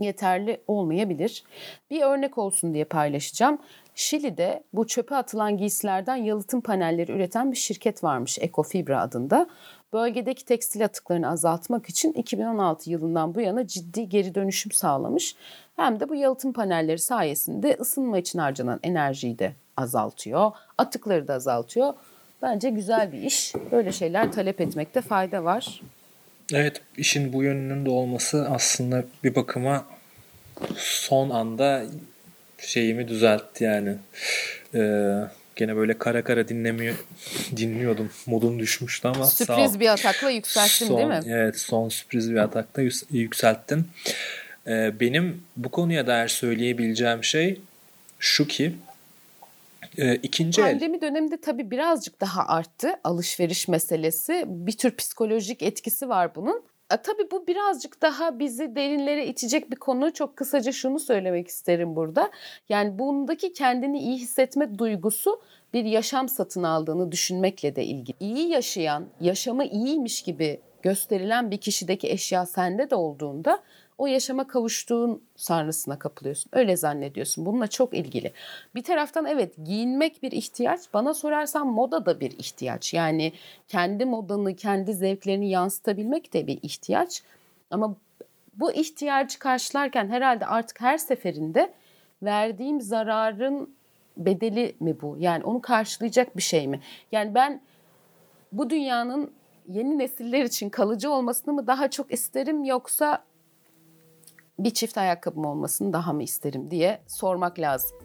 yeterli 0.00 0.60
olmayabilir. 0.66 1.44
Bir 1.90 2.02
örnek 2.02 2.38
olsun 2.38 2.74
diye 2.74 2.84
paylaşacağım. 2.84 3.58
Şili'de 3.94 4.62
bu 4.72 4.86
çöpe 4.86 5.16
atılan 5.16 5.56
giysilerden 5.56 6.16
yalıtım 6.16 6.60
panelleri 6.60 7.12
üreten 7.12 7.52
bir 7.52 7.56
şirket 7.56 8.04
varmış 8.04 8.38
Ecofibra 8.38 9.00
adında. 9.00 9.46
Bölgedeki 9.92 10.44
tekstil 10.44 10.84
atıklarını 10.84 11.28
azaltmak 11.28 11.88
için 11.88 12.12
2016 12.12 12.90
yılından 12.90 13.34
bu 13.34 13.40
yana 13.40 13.66
ciddi 13.66 14.08
geri 14.08 14.34
dönüşüm 14.34 14.72
sağlamış. 14.72 15.36
Hem 15.76 16.00
de 16.00 16.08
bu 16.08 16.14
yalıtım 16.14 16.52
panelleri 16.52 16.98
sayesinde 16.98 17.76
ısınma 17.80 18.18
için 18.18 18.38
harcanan 18.38 18.80
enerjiyi 18.82 19.38
de 19.38 19.52
azaltıyor, 19.76 20.52
atıkları 20.78 21.28
da 21.28 21.34
azaltıyor. 21.34 21.94
Bence 22.42 22.70
güzel 22.70 23.12
bir 23.12 23.22
iş. 23.22 23.54
Böyle 23.72 23.92
şeyler 23.92 24.32
talep 24.32 24.60
etmekte 24.60 25.00
fayda 25.00 25.44
var. 25.44 25.80
Evet 26.52 26.80
işin 26.96 27.32
bu 27.32 27.42
yönünün 27.42 27.86
de 27.86 27.90
olması 27.90 28.46
aslında 28.50 29.04
bir 29.24 29.34
bakıma 29.34 29.86
son 30.76 31.30
anda 31.30 31.84
şeyimi 32.58 33.08
düzeltti 33.08 33.64
yani. 33.64 33.96
Ee, 34.74 35.12
gene 35.56 35.76
böyle 35.76 35.98
kara 35.98 36.24
kara 36.24 36.48
dinlemiyor 36.48 36.96
dinliyordum. 37.56 38.10
Modum 38.26 38.58
düşmüştü 38.58 39.08
ama 39.08 39.26
sürpriz 39.26 39.72
sağ 39.72 39.80
bir 39.80 39.88
atakla 39.88 40.30
yükselttin 40.30 40.86
son, 40.86 40.96
değil 40.96 41.08
mi? 41.08 41.20
Evet 41.26 41.58
son 41.58 41.88
sürpriz 41.88 42.32
bir 42.32 42.36
atakla 42.36 42.82
yükselttin. 43.10 43.88
Ee, 44.66 45.00
benim 45.00 45.42
bu 45.56 45.70
konuya 45.70 46.06
dair 46.06 46.28
söyleyebileceğim 46.28 47.24
şey 47.24 47.60
şu 48.18 48.46
ki 48.46 48.74
e, 49.98 50.14
ikinci 50.14 50.62
Pandemi 50.62 50.96
el. 50.96 51.00
döneminde 51.00 51.40
tabii 51.40 51.70
birazcık 51.70 52.20
daha 52.20 52.46
arttı 52.46 52.88
alışveriş 53.04 53.68
meselesi. 53.68 54.44
Bir 54.46 54.72
tür 54.72 54.96
psikolojik 54.96 55.62
etkisi 55.62 56.08
var 56.08 56.34
bunun. 56.34 56.62
E, 56.92 56.96
tabii 56.96 57.30
bu 57.30 57.46
birazcık 57.46 58.02
daha 58.02 58.38
bizi 58.38 58.76
derinlere 58.76 59.26
itecek 59.26 59.70
bir 59.70 59.76
konu. 59.76 60.12
Çok 60.12 60.36
kısaca 60.36 60.72
şunu 60.72 61.00
söylemek 61.00 61.48
isterim 61.48 61.96
burada. 61.96 62.30
Yani 62.68 62.98
bundaki 62.98 63.52
kendini 63.52 63.98
iyi 63.98 64.16
hissetme 64.16 64.78
duygusu 64.78 65.42
bir 65.72 65.84
yaşam 65.84 66.28
satın 66.28 66.62
aldığını 66.62 67.12
düşünmekle 67.12 67.76
de 67.76 67.84
ilgili. 67.84 68.16
İyi 68.20 68.48
yaşayan, 68.48 69.06
yaşamı 69.20 69.64
iyiymiş 69.64 70.22
gibi 70.22 70.60
gösterilen 70.82 71.50
bir 71.50 71.58
kişideki 71.58 72.10
eşya 72.10 72.46
sende 72.46 72.90
de 72.90 72.94
olduğunda 72.94 73.62
o 73.98 74.06
yaşama 74.06 74.46
kavuştuğun 74.46 75.22
sarnısına 75.36 75.98
kapılıyorsun. 75.98 76.50
Öyle 76.52 76.76
zannediyorsun. 76.76 77.46
Bununla 77.46 77.66
çok 77.66 77.94
ilgili. 77.94 78.32
Bir 78.74 78.82
taraftan 78.82 79.26
evet 79.26 79.54
giyinmek 79.64 80.22
bir 80.22 80.32
ihtiyaç. 80.32 80.80
Bana 80.94 81.14
sorarsan 81.14 81.66
moda 81.66 82.06
da 82.06 82.20
bir 82.20 82.30
ihtiyaç. 82.30 82.94
Yani 82.94 83.32
kendi 83.68 84.04
modanı, 84.04 84.56
kendi 84.56 84.94
zevklerini 84.94 85.50
yansıtabilmek 85.50 86.32
de 86.32 86.46
bir 86.46 86.58
ihtiyaç. 86.62 87.22
Ama 87.70 87.96
bu 88.54 88.72
ihtiyacı 88.72 89.38
karşılarken 89.38 90.08
herhalde 90.08 90.46
artık 90.46 90.80
her 90.80 90.98
seferinde 90.98 91.72
verdiğim 92.22 92.80
zararın 92.80 93.76
bedeli 94.16 94.76
mi 94.80 95.00
bu? 95.00 95.16
Yani 95.18 95.44
onu 95.44 95.60
karşılayacak 95.60 96.36
bir 96.36 96.42
şey 96.42 96.68
mi? 96.68 96.80
Yani 97.12 97.34
ben 97.34 97.60
bu 98.52 98.70
dünyanın 98.70 99.30
yeni 99.68 99.98
nesiller 99.98 100.44
için 100.44 100.70
kalıcı 100.70 101.10
olmasını 101.10 101.54
mı 101.54 101.66
daha 101.66 101.90
çok 101.90 102.12
isterim 102.12 102.64
yoksa 102.64 103.24
bir 104.58 104.70
çift 104.70 104.98
ayakkabım 104.98 105.44
olmasını 105.44 105.92
daha 105.92 106.12
mı 106.12 106.22
isterim 106.22 106.70
diye 106.70 107.00
sormak 107.06 107.58
lazım. 107.58 107.98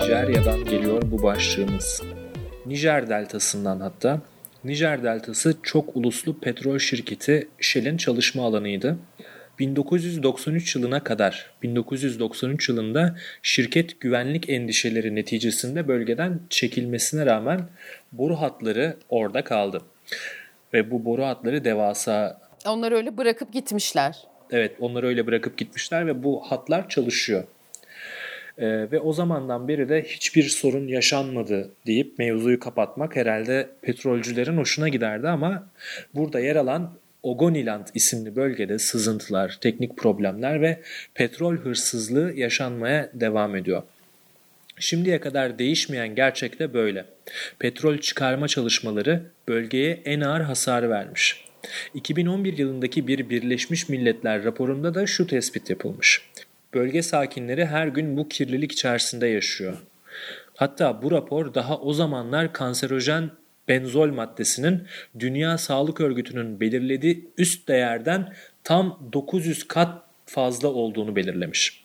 Nijerya'dan 0.00 0.64
geliyor 0.64 1.02
bu 1.10 1.22
başlığımız. 1.22 2.02
Nijer 2.66 3.08
deltasından 3.08 3.80
hatta. 3.80 4.20
Nijer 4.64 5.02
deltası 5.02 5.54
çok 5.62 5.96
uluslu 5.96 6.38
petrol 6.38 6.78
şirketi 6.78 7.48
Shell'in 7.60 7.96
çalışma 7.96 8.44
alanıydı 8.44 8.98
1993 9.58 10.76
yılına 10.76 11.04
kadar 11.04 11.50
1993 11.62 12.68
yılında 12.68 13.16
şirket 13.42 14.00
güvenlik 14.00 14.48
endişeleri 14.48 15.14
neticesinde 15.14 15.88
bölgeden 15.88 16.40
çekilmesine 16.50 17.26
rağmen 17.26 17.68
boru 18.12 18.36
hatları 18.36 18.96
orada 19.08 19.44
kaldı. 19.44 19.82
Ve 20.72 20.90
bu 20.90 21.04
boru 21.04 21.24
hatları 21.24 21.64
devasa. 21.64 22.40
Onları 22.66 22.96
öyle 22.96 23.16
bırakıp 23.16 23.52
gitmişler. 23.52 24.16
Evet 24.50 24.76
onları 24.80 25.06
öyle 25.06 25.26
bırakıp 25.26 25.58
gitmişler 25.58 26.06
ve 26.06 26.22
bu 26.22 26.40
hatlar 26.40 26.88
çalışıyor. 26.88 27.44
E, 28.58 28.66
ve 28.66 29.00
o 29.00 29.12
zamandan 29.12 29.68
beri 29.68 29.88
de 29.88 30.02
hiçbir 30.02 30.42
sorun 30.42 30.88
yaşanmadı 30.88 31.70
deyip 31.86 32.18
mevzuyu 32.18 32.60
kapatmak 32.60 33.16
herhalde 33.16 33.70
petrolcülerin 33.82 34.56
hoşuna 34.56 34.88
giderdi 34.88 35.28
ama 35.28 35.66
burada 36.14 36.40
yer 36.40 36.56
alan 36.56 36.98
Ogoniland 37.24 37.86
isimli 37.94 38.36
bölgede 38.36 38.78
sızıntılar, 38.78 39.58
teknik 39.60 39.96
problemler 39.96 40.60
ve 40.60 40.80
petrol 41.14 41.56
hırsızlığı 41.56 42.32
yaşanmaya 42.36 43.10
devam 43.14 43.56
ediyor. 43.56 43.82
Şimdiye 44.78 45.20
kadar 45.20 45.58
değişmeyen 45.58 46.14
gerçek 46.14 46.58
de 46.58 46.74
böyle. 46.74 47.04
Petrol 47.58 47.98
çıkarma 47.98 48.48
çalışmaları 48.48 49.22
bölgeye 49.48 50.02
en 50.04 50.20
ağır 50.20 50.40
hasar 50.40 50.90
vermiş. 50.90 51.44
2011 51.94 52.58
yılındaki 52.58 53.06
bir 53.06 53.30
Birleşmiş 53.30 53.88
Milletler 53.88 54.44
raporunda 54.44 54.94
da 54.94 55.06
şu 55.06 55.26
tespit 55.26 55.70
yapılmış. 55.70 56.22
Bölge 56.74 57.02
sakinleri 57.02 57.66
her 57.66 57.86
gün 57.86 58.16
bu 58.16 58.28
kirlilik 58.28 58.72
içerisinde 58.72 59.26
yaşıyor. 59.26 59.76
Hatta 60.54 61.02
bu 61.02 61.10
rapor 61.10 61.54
daha 61.54 61.78
o 61.78 61.92
zamanlar 61.92 62.52
kanserojen 62.52 63.30
benzol 63.68 64.08
maddesinin 64.08 64.82
Dünya 65.18 65.58
Sağlık 65.58 66.00
Örgütü'nün 66.00 66.60
belirlediği 66.60 67.28
üst 67.38 67.68
değerden 67.68 68.32
tam 68.64 69.10
900 69.12 69.68
kat 69.68 70.02
fazla 70.26 70.68
olduğunu 70.68 71.16
belirlemiş. 71.16 71.84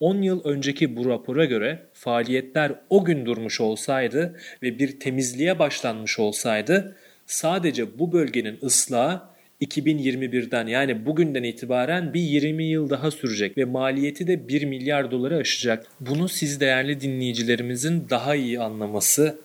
10 0.00 0.22
yıl 0.22 0.44
önceki 0.44 0.96
bu 0.96 1.08
rapora 1.08 1.44
göre 1.44 1.82
faaliyetler 1.92 2.72
o 2.90 3.04
gün 3.04 3.26
durmuş 3.26 3.60
olsaydı 3.60 4.36
ve 4.62 4.78
bir 4.78 5.00
temizliğe 5.00 5.58
başlanmış 5.58 6.18
olsaydı 6.18 6.96
sadece 7.26 7.98
bu 7.98 8.12
bölgenin 8.12 8.58
ıslahı 8.62 9.20
2021'den 9.60 10.66
yani 10.66 11.06
bugünden 11.06 11.42
itibaren 11.42 12.14
bir 12.14 12.20
20 12.20 12.64
yıl 12.64 12.90
daha 12.90 13.10
sürecek 13.10 13.58
ve 13.58 13.64
maliyeti 13.64 14.26
de 14.26 14.48
1 14.48 14.64
milyar 14.64 15.10
doları 15.10 15.36
aşacak. 15.36 15.86
Bunu 16.00 16.28
siz 16.28 16.60
değerli 16.60 17.00
dinleyicilerimizin 17.00 18.06
daha 18.10 18.34
iyi 18.34 18.60
anlaması, 18.60 19.38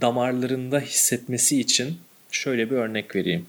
damarlarında 0.00 0.80
hissetmesi 0.80 1.60
için 1.60 1.96
şöyle 2.30 2.70
bir 2.70 2.76
örnek 2.76 3.16
vereyim. 3.16 3.46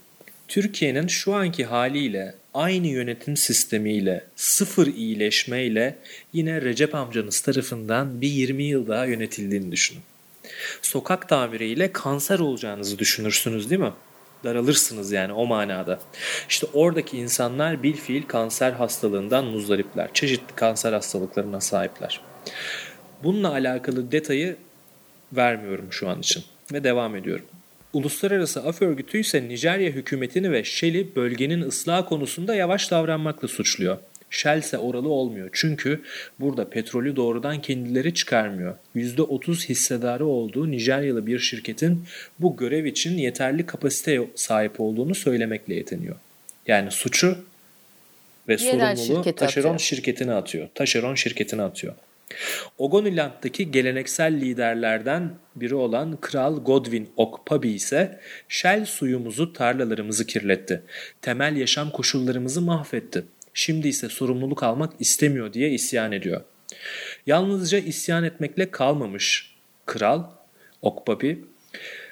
Türkiye'nin 0.48 1.08
şu 1.08 1.34
anki 1.34 1.66
haliyle 1.66 2.36
aynı 2.54 2.88
yönetim 2.88 3.38
sistemiyle 3.38 4.24
sıfır 4.36 4.88
iyileşmeyle 4.88 5.98
yine 6.34 6.62
Recep 6.62 6.96
amcanız 6.96 7.40
tarafından 7.40 8.22
bir 8.22 8.28
20 8.28 8.64
yıl 8.64 8.88
daha 8.88 9.06
yönetildiğini 9.06 9.72
düşünün. 9.72 10.02
Sokak 10.82 11.30
tamiriyle 11.30 11.92
kanser 11.92 12.40
olacağınızı 12.40 13.00
düşünürsünüz 13.00 13.70
değil 13.70 13.82
mi? 13.82 13.94
Daralırsınız 14.44 15.12
yani 15.12 15.34
o 15.34 15.46
manada. 15.46 16.00
İşte 16.50 16.68
oradaki 16.74 17.18
insanlar 17.18 17.84
bilfiil 17.84 18.24
kanser 18.24 18.72
hastalığından 18.72 19.46
muzdaripler. 19.46 20.10
Çeşitli 20.14 20.56
kanser 20.56 20.94
hastalıklarına 20.94 21.62
sahipler. 21.62 22.22
Bununla 23.24 23.52
alakalı 23.52 24.12
detayı 24.12 24.58
vermiyorum 25.34 25.88
şu 25.92 26.10
an 26.10 26.20
için 26.20 26.44
ve 26.74 26.84
devam 26.84 27.16
ediyorum. 27.16 27.46
Uluslararası 27.94 28.64
Af 28.64 28.82
Örgütü 28.82 29.18
ise 29.18 29.48
Nijerya 29.48 29.90
hükümetini 29.90 30.52
ve 30.52 30.64
Shell'i 30.64 31.16
bölgenin 31.16 31.62
ıslah 31.62 32.10
konusunda 32.10 32.56
yavaş 32.56 32.92
davranmakla 32.92 33.48
suçluyor. 33.48 33.98
Shell 34.30 34.60
ise 34.60 34.78
oralı 34.78 35.10
olmuyor 35.10 35.50
çünkü 35.54 36.02
burada 36.40 36.70
petrolü 36.70 37.16
doğrudan 37.16 37.62
kendileri 37.62 38.14
çıkarmıyor. 38.14 38.76
%30 38.96 39.70
hissedarı 39.70 40.26
olduğu 40.26 40.72
Nijeryalı 40.72 41.28
bir 41.28 41.40
şirketin 41.40 42.04
bu 42.40 42.58
görev 42.58 42.86
için 42.86 43.18
yeterli 43.18 43.66
kapasiteye 43.66 44.28
sahip 44.36 44.80
olduğunu 44.80 45.16
söylemekle 45.16 45.76
yetiniyor. 45.76 46.16
Yani 46.68 46.92
suçu 46.92 47.38
ve 48.48 48.54
Yerel 48.54 48.96
sorumluluğu 48.96 49.24
şirkete 49.24 49.46
taşeron 49.46 49.74
atıyor. 49.74 49.80
şirketine 49.80 50.34
atıyor. 50.34 50.68
Taşeron 50.76 51.16
şirketine 51.16 51.62
atıyor. 51.62 51.94
Ogoniland'daki 52.78 53.72
geleneksel 53.72 54.34
liderlerden 54.34 55.34
biri 55.56 55.76
olan 55.76 56.18
Kral 56.22 56.64
Godwin 56.64 57.10
Okpabi 57.18 57.70
ise 57.70 58.20
Shell 58.50 58.86
suyumuzu, 58.86 59.54
tarlalarımızı 59.54 60.28
kirletti. 60.28 60.84
Temel 61.22 61.56
yaşam 61.56 61.90
koşullarımızı 61.90 62.62
mahvetti. 62.62 63.24
Şimdi 63.54 63.88
ise 63.88 64.10
sorumluluk 64.10 64.64
almak 64.64 64.94
istemiyor 65.00 65.54
diye 65.54 65.70
isyan 65.70 66.12
ediyor. 66.12 66.42
Yalnızca 67.26 67.80
isyan 67.80 68.24
etmekle 68.24 68.72
kalmamış 68.72 69.56
Kral 69.86 70.24
Okpabi, 70.82 71.46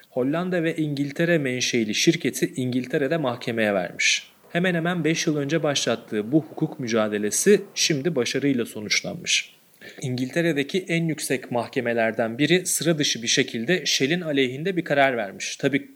Hollanda 0.09 0.63
ve 0.63 0.75
İngiltere 0.75 1.37
menşeili 1.37 1.95
şirketi 1.95 2.53
İngiltere'de 2.55 3.17
mahkemeye 3.17 3.73
vermiş. 3.73 4.31
Hemen 4.49 4.75
hemen 4.75 5.03
5 5.03 5.27
yıl 5.27 5.37
önce 5.37 5.63
başlattığı 5.63 6.31
bu 6.31 6.41
hukuk 6.41 6.79
mücadelesi 6.79 7.61
şimdi 7.75 8.15
başarıyla 8.15 8.65
sonuçlanmış. 8.65 9.58
İngiltere'deki 10.01 10.85
en 10.87 11.03
yüksek 11.03 11.51
mahkemelerden 11.51 12.37
biri 12.37 12.65
sıra 12.65 12.97
dışı 12.97 13.21
bir 13.21 13.27
şekilde 13.27 13.85
Shell'in 13.85 14.21
aleyhinde 14.21 14.77
bir 14.77 14.83
karar 14.83 15.17
vermiş. 15.17 15.55
Tabii 15.55 15.87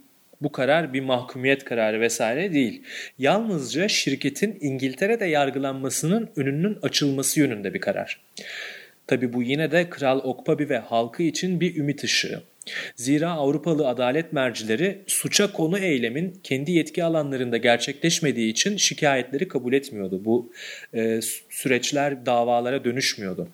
bu 0.41 0.52
karar 0.52 0.94
bir 0.94 1.02
mahkumiyet 1.02 1.64
kararı 1.64 2.02
vesaire 2.02 2.54
değil. 2.54 2.84
Yalnızca 3.20 3.88
şirketin 3.88 4.58
İngiltere'de 4.62 5.26
yargılanmasının 5.26 6.30
önünün 6.36 6.78
açılması 6.82 7.39
yönünde 7.39 7.74
bir 7.74 7.82
karar. 7.82 8.22
Tabi 9.08 9.34
bu 9.34 9.44
yine 9.44 9.72
de 9.72 9.89
Kral 9.89 10.20
Okpabi 10.20 10.70
ve 10.70 10.78
halkı 10.78 11.24
için 11.24 11.60
bir 11.60 11.76
ümit 11.76 12.04
ışığı. 12.04 12.44
Zira 12.96 13.32
Avrupalı 13.32 13.88
adalet 13.88 14.34
mercileri 14.34 15.02
suça 15.08 15.54
konu 15.54 15.80
eylemin 15.80 16.39
kendi 16.44 16.72
yetki 16.72 17.04
alanlarında 17.04 17.58
gerçekleşmediği 17.58 18.52
için 18.52 18.78
şikayetleri 18.78 19.48
kabul 19.48 19.74
etmiyordu. 19.74 20.26
Bu 20.26 20.52
e, 20.94 21.20
süreçler 21.50 22.26
davalara 22.26 22.84
dönüşmüyordu. 22.84 23.48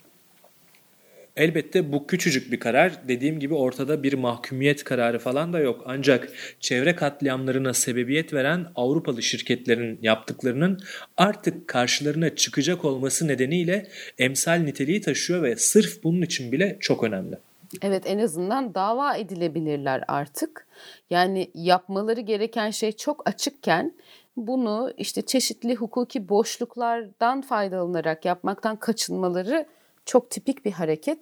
Elbette 1.39 1.91
bu 1.91 2.07
küçücük 2.07 2.51
bir 2.51 2.59
karar. 2.59 3.07
Dediğim 3.07 3.39
gibi 3.39 3.53
ortada 3.53 4.03
bir 4.03 4.13
mahkumiyet 4.13 4.83
kararı 4.83 5.19
falan 5.19 5.53
da 5.53 5.59
yok. 5.59 5.83
Ancak 5.85 6.29
çevre 6.59 6.95
katliamlarına 6.95 7.73
sebebiyet 7.73 8.33
veren 8.33 8.67
Avrupalı 8.75 9.21
şirketlerin 9.21 9.99
yaptıklarının 10.01 10.79
artık 11.17 11.67
karşılarına 11.67 12.35
çıkacak 12.35 12.85
olması 12.85 13.27
nedeniyle 13.27 13.87
emsal 14.17 14.55
niteliği 14.55 15.01
taşıyor 15.01 15.43
ve 15.43 15.55
sırf 15.55 16.03
bunun 16.03 16.21
için 16.21 16.51
bile 16.51 16.77
çok 16.79 17.03
önemli. 17.03 17.37
Evet 17.81 18.03
en 18.05 18.19
azından 18.19 18.75
dava 18.75 19.15
edilebilirler 19.15 20.03
artık. 20.07 20.67
Yani 21.09 21.51
yapmaları 21.53 22.21
gereken 22.21 22.69
şey 22.69 22.91
çok 22.91 23.29
açıkken 23.29 23.93
bunu 24.37 24.93
işte 24.97 25.21
çeşitli 25.21 25.75
hukuki 25.75 26.29
boşluklardan 26.29 27.41
faydalanarak 27.41 28.25
yapmaktan 28.25 28.75
kaçınmaları 28.75 29.65
çok 30.09 30.29
tipik 30.29 30.65
bir 30.65 30.71
hareket. 30.71 31.17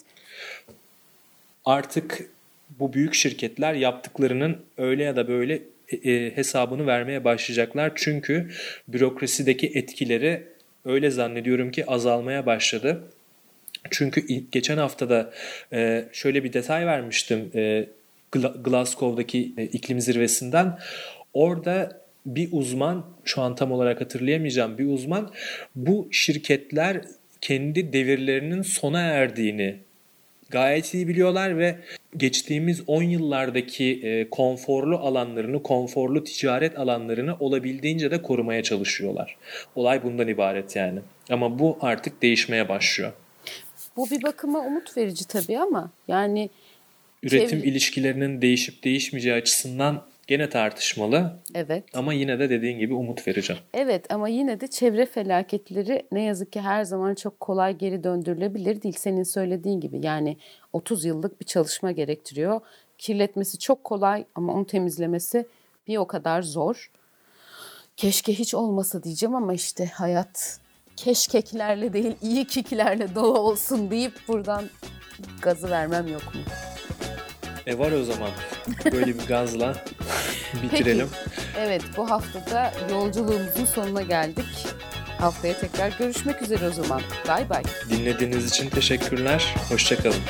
Artık 1.66 2.30
bu 2.80 2.94
büyük 2.94 3.14
şirketler 3.14 3.74
yaptıklarının 3.74 4.58
öyle 4.78 5.04
ya 5.04 5.16
da 5.16 5.28
böyle 5.28 5.62
e, 5.90 6.12
e, 6.12 6.38
hesabını 6.38 6.88
vermeye 6.88 7.24
başlayacaklar. 7.24 7.92
Çünkü 7.96 8.50
bürokrasideki 8.88 9.72
etkileri 9.76 10.44
öyle 10.86 11.10
zannediyorum 11.10 11.72
ki 11.72 11.86
azalmaya 11.86 12.46
başladı. 12.46 13.04
Çünkü 13.92 14.28
ilk- 14.28 14.52
geçen 14.52 14.78
haftada 14.78 15.34
e, 15.74 16.10
şöyle 16.12 16.44
bir 16.44 16.54
detay 16.54 16.86
vermiştim 16.86 17.52
e, 17.56 17.88
Gla- 18.32 18.64
Glasgow'daki 18.64 19.54
e, 19.58 19.64
iklim 19.64 20.02
zirvesinden. 20.02 20.80
Orada 21.34 22.02
bir 22.26 22.50
uzman, 22.52 23.06
şu 23.26 23.42
an 23.42 23.56
tam 23.56 23.72
olarak 23.72 24.02
hatırlayamayacağım 24.02 24.78
bir 24.78 24.86
uzman, 24.86 25.32
bu 25.76 26.08
şirketler 26.12 27.02
kendi 27.42 27.94
devirlerinin 27.94 28.62
sona 28.62 29.02
erdiğini 29.02 29.76
gayet 30.50 30.94
iyi 30.94 31.08
biliyorlar 31.08 31.58
ve 31.58 31.76
geçtiğimiz 32.18 32.82
10 32.88 33.04
yıllardaki 33.04 34.00
e, 34.04 34.30
konforlu 34.30 34.98
alanlarını, 34.98 35.64
konforlu 35.64 36.24
ticaret 36.24 36.80
alanlarını 36.80 37.36
olabildiğince 37.40 38.12
de 38.12 38.22
korumaya 38.22 38.64
çalışıyorlar. 38.64 39.38
Olay 39.76 40.04
bundan 40.04 40.28
ibaret 40.28 40.76
yani. 40.76 41.00
Ama 41.30 41.60
bu 41.60 41.78
artık 41.82 42.22
değişmeye 42.22 42.70
başlıyor. 42.70 43.14
Bu 43.96 44.10
bir 44.10 44.24
bakıma 44.24 44.60
umut 44.60 44.98
verici 44.98 45.28
tabii 45.28 45.60
ama 45.60 45.92
yani 46.08 46.50
Üretim 47.24 47.60
Çevre- 47.60 47.66
ilişkilerinin 47.66 48.42
değişip 48.42 48.84
değişmeyeceği 48.84 49.36
açısından 49.36 50.04
gene 50.28 50.50
tartışmalı 50.50 51.40
evet. 51.56 51.84
ama 51.94 52.14
yine 52.14 52.40
de 52.40 52.50
dediğin 52.50 52.80
gibi 52.80 52.94
umut 52.94 53.28
verici. 53.28 53.56
Evet 53.74 54.14
ama 54.14 54.30
yine 54.30 54.60
de 54.60 54.68
çevre 54.68 55.06
felaketleri 55.06 56.04
ne 56.12 56.24
yazık 56.24 56.54
ki 56.54 56.62
her 56.62 56.84
zaman 56.84 57.16
çok 57.16 57.40
kolay 57.40 57.78
geri 57.78 58.04
döndürülebilir 58.04 58.82
değil. 58.82 58.96
Senin 58.98 59.24
söylediğin 59.24 59.80
gibi 59.80 60.06
yani 60.06 60.38
30 60.74 61.06
yıllık 61.06 61.42
bir 61.42 61.46
çalışma 61.46 61.92
gerektiriyor. 61.92 62.62
Kirletmesi 62.98 63.60
çok 63.60 63.84
kolay 63.84 64.26
ama 64.36 64.54
onu 64.54 64.68
temizlemesi 64.68 65.46
bir 65.88 65.98
o 65.98 66.08
kadar 66.08 66.42
zor. 66.42 66.92
Keşke 67.98 68.34
hiç 68.34 68.54
olmasa 68.54 69.04
diyeceğim 69.04 69.36
ama 69.36 69.54
işte 69.54 69.86
hayat 69.86 70.60
keşkeklerle 70.96 71.94
değil 71.94 72.16
iyi 72.22 72.46
kiklerle 72.46 73.16
dolu 73.16 73.40
olsun 73.40 73.92
deyip 73.92 74.14
buradan 74.28 74.66
gazı 75.42 75.70
vermem 75.70 76.08
yok 76.08 76.36
mu? 76.36 76.42
E 77.68 77.80
var 77.80 77.92
o 77.92 78.04
zaman. 78.04 78.30
Böyle 78.92 79.08
bir 79.08 79.28
gazla 79.28 79.76
bitirelim. 80.64 81.10
Evet 81.58 81.82
bu 81.98 82.12
haftada 82.12 82.74
yolculuğumuzun 82.92 83.66
sonuna 83.66 84.02
geldik. 84.02 84.68
Haftaya 85.20 85.60
tekrar 85.60 85.92
görüşmek 86.00 86.42
üzere 86.42 86.68
o 86.68 86.72
zaman. 86.72 87.02
Bay 87.28 87.50
bay. 87.50 87.64
Dinlediğiniz 87.90 88.46
için 88.50 88.70
teşekkürler. 88.70 89.56
Hoşçakalın. 89.70 90.22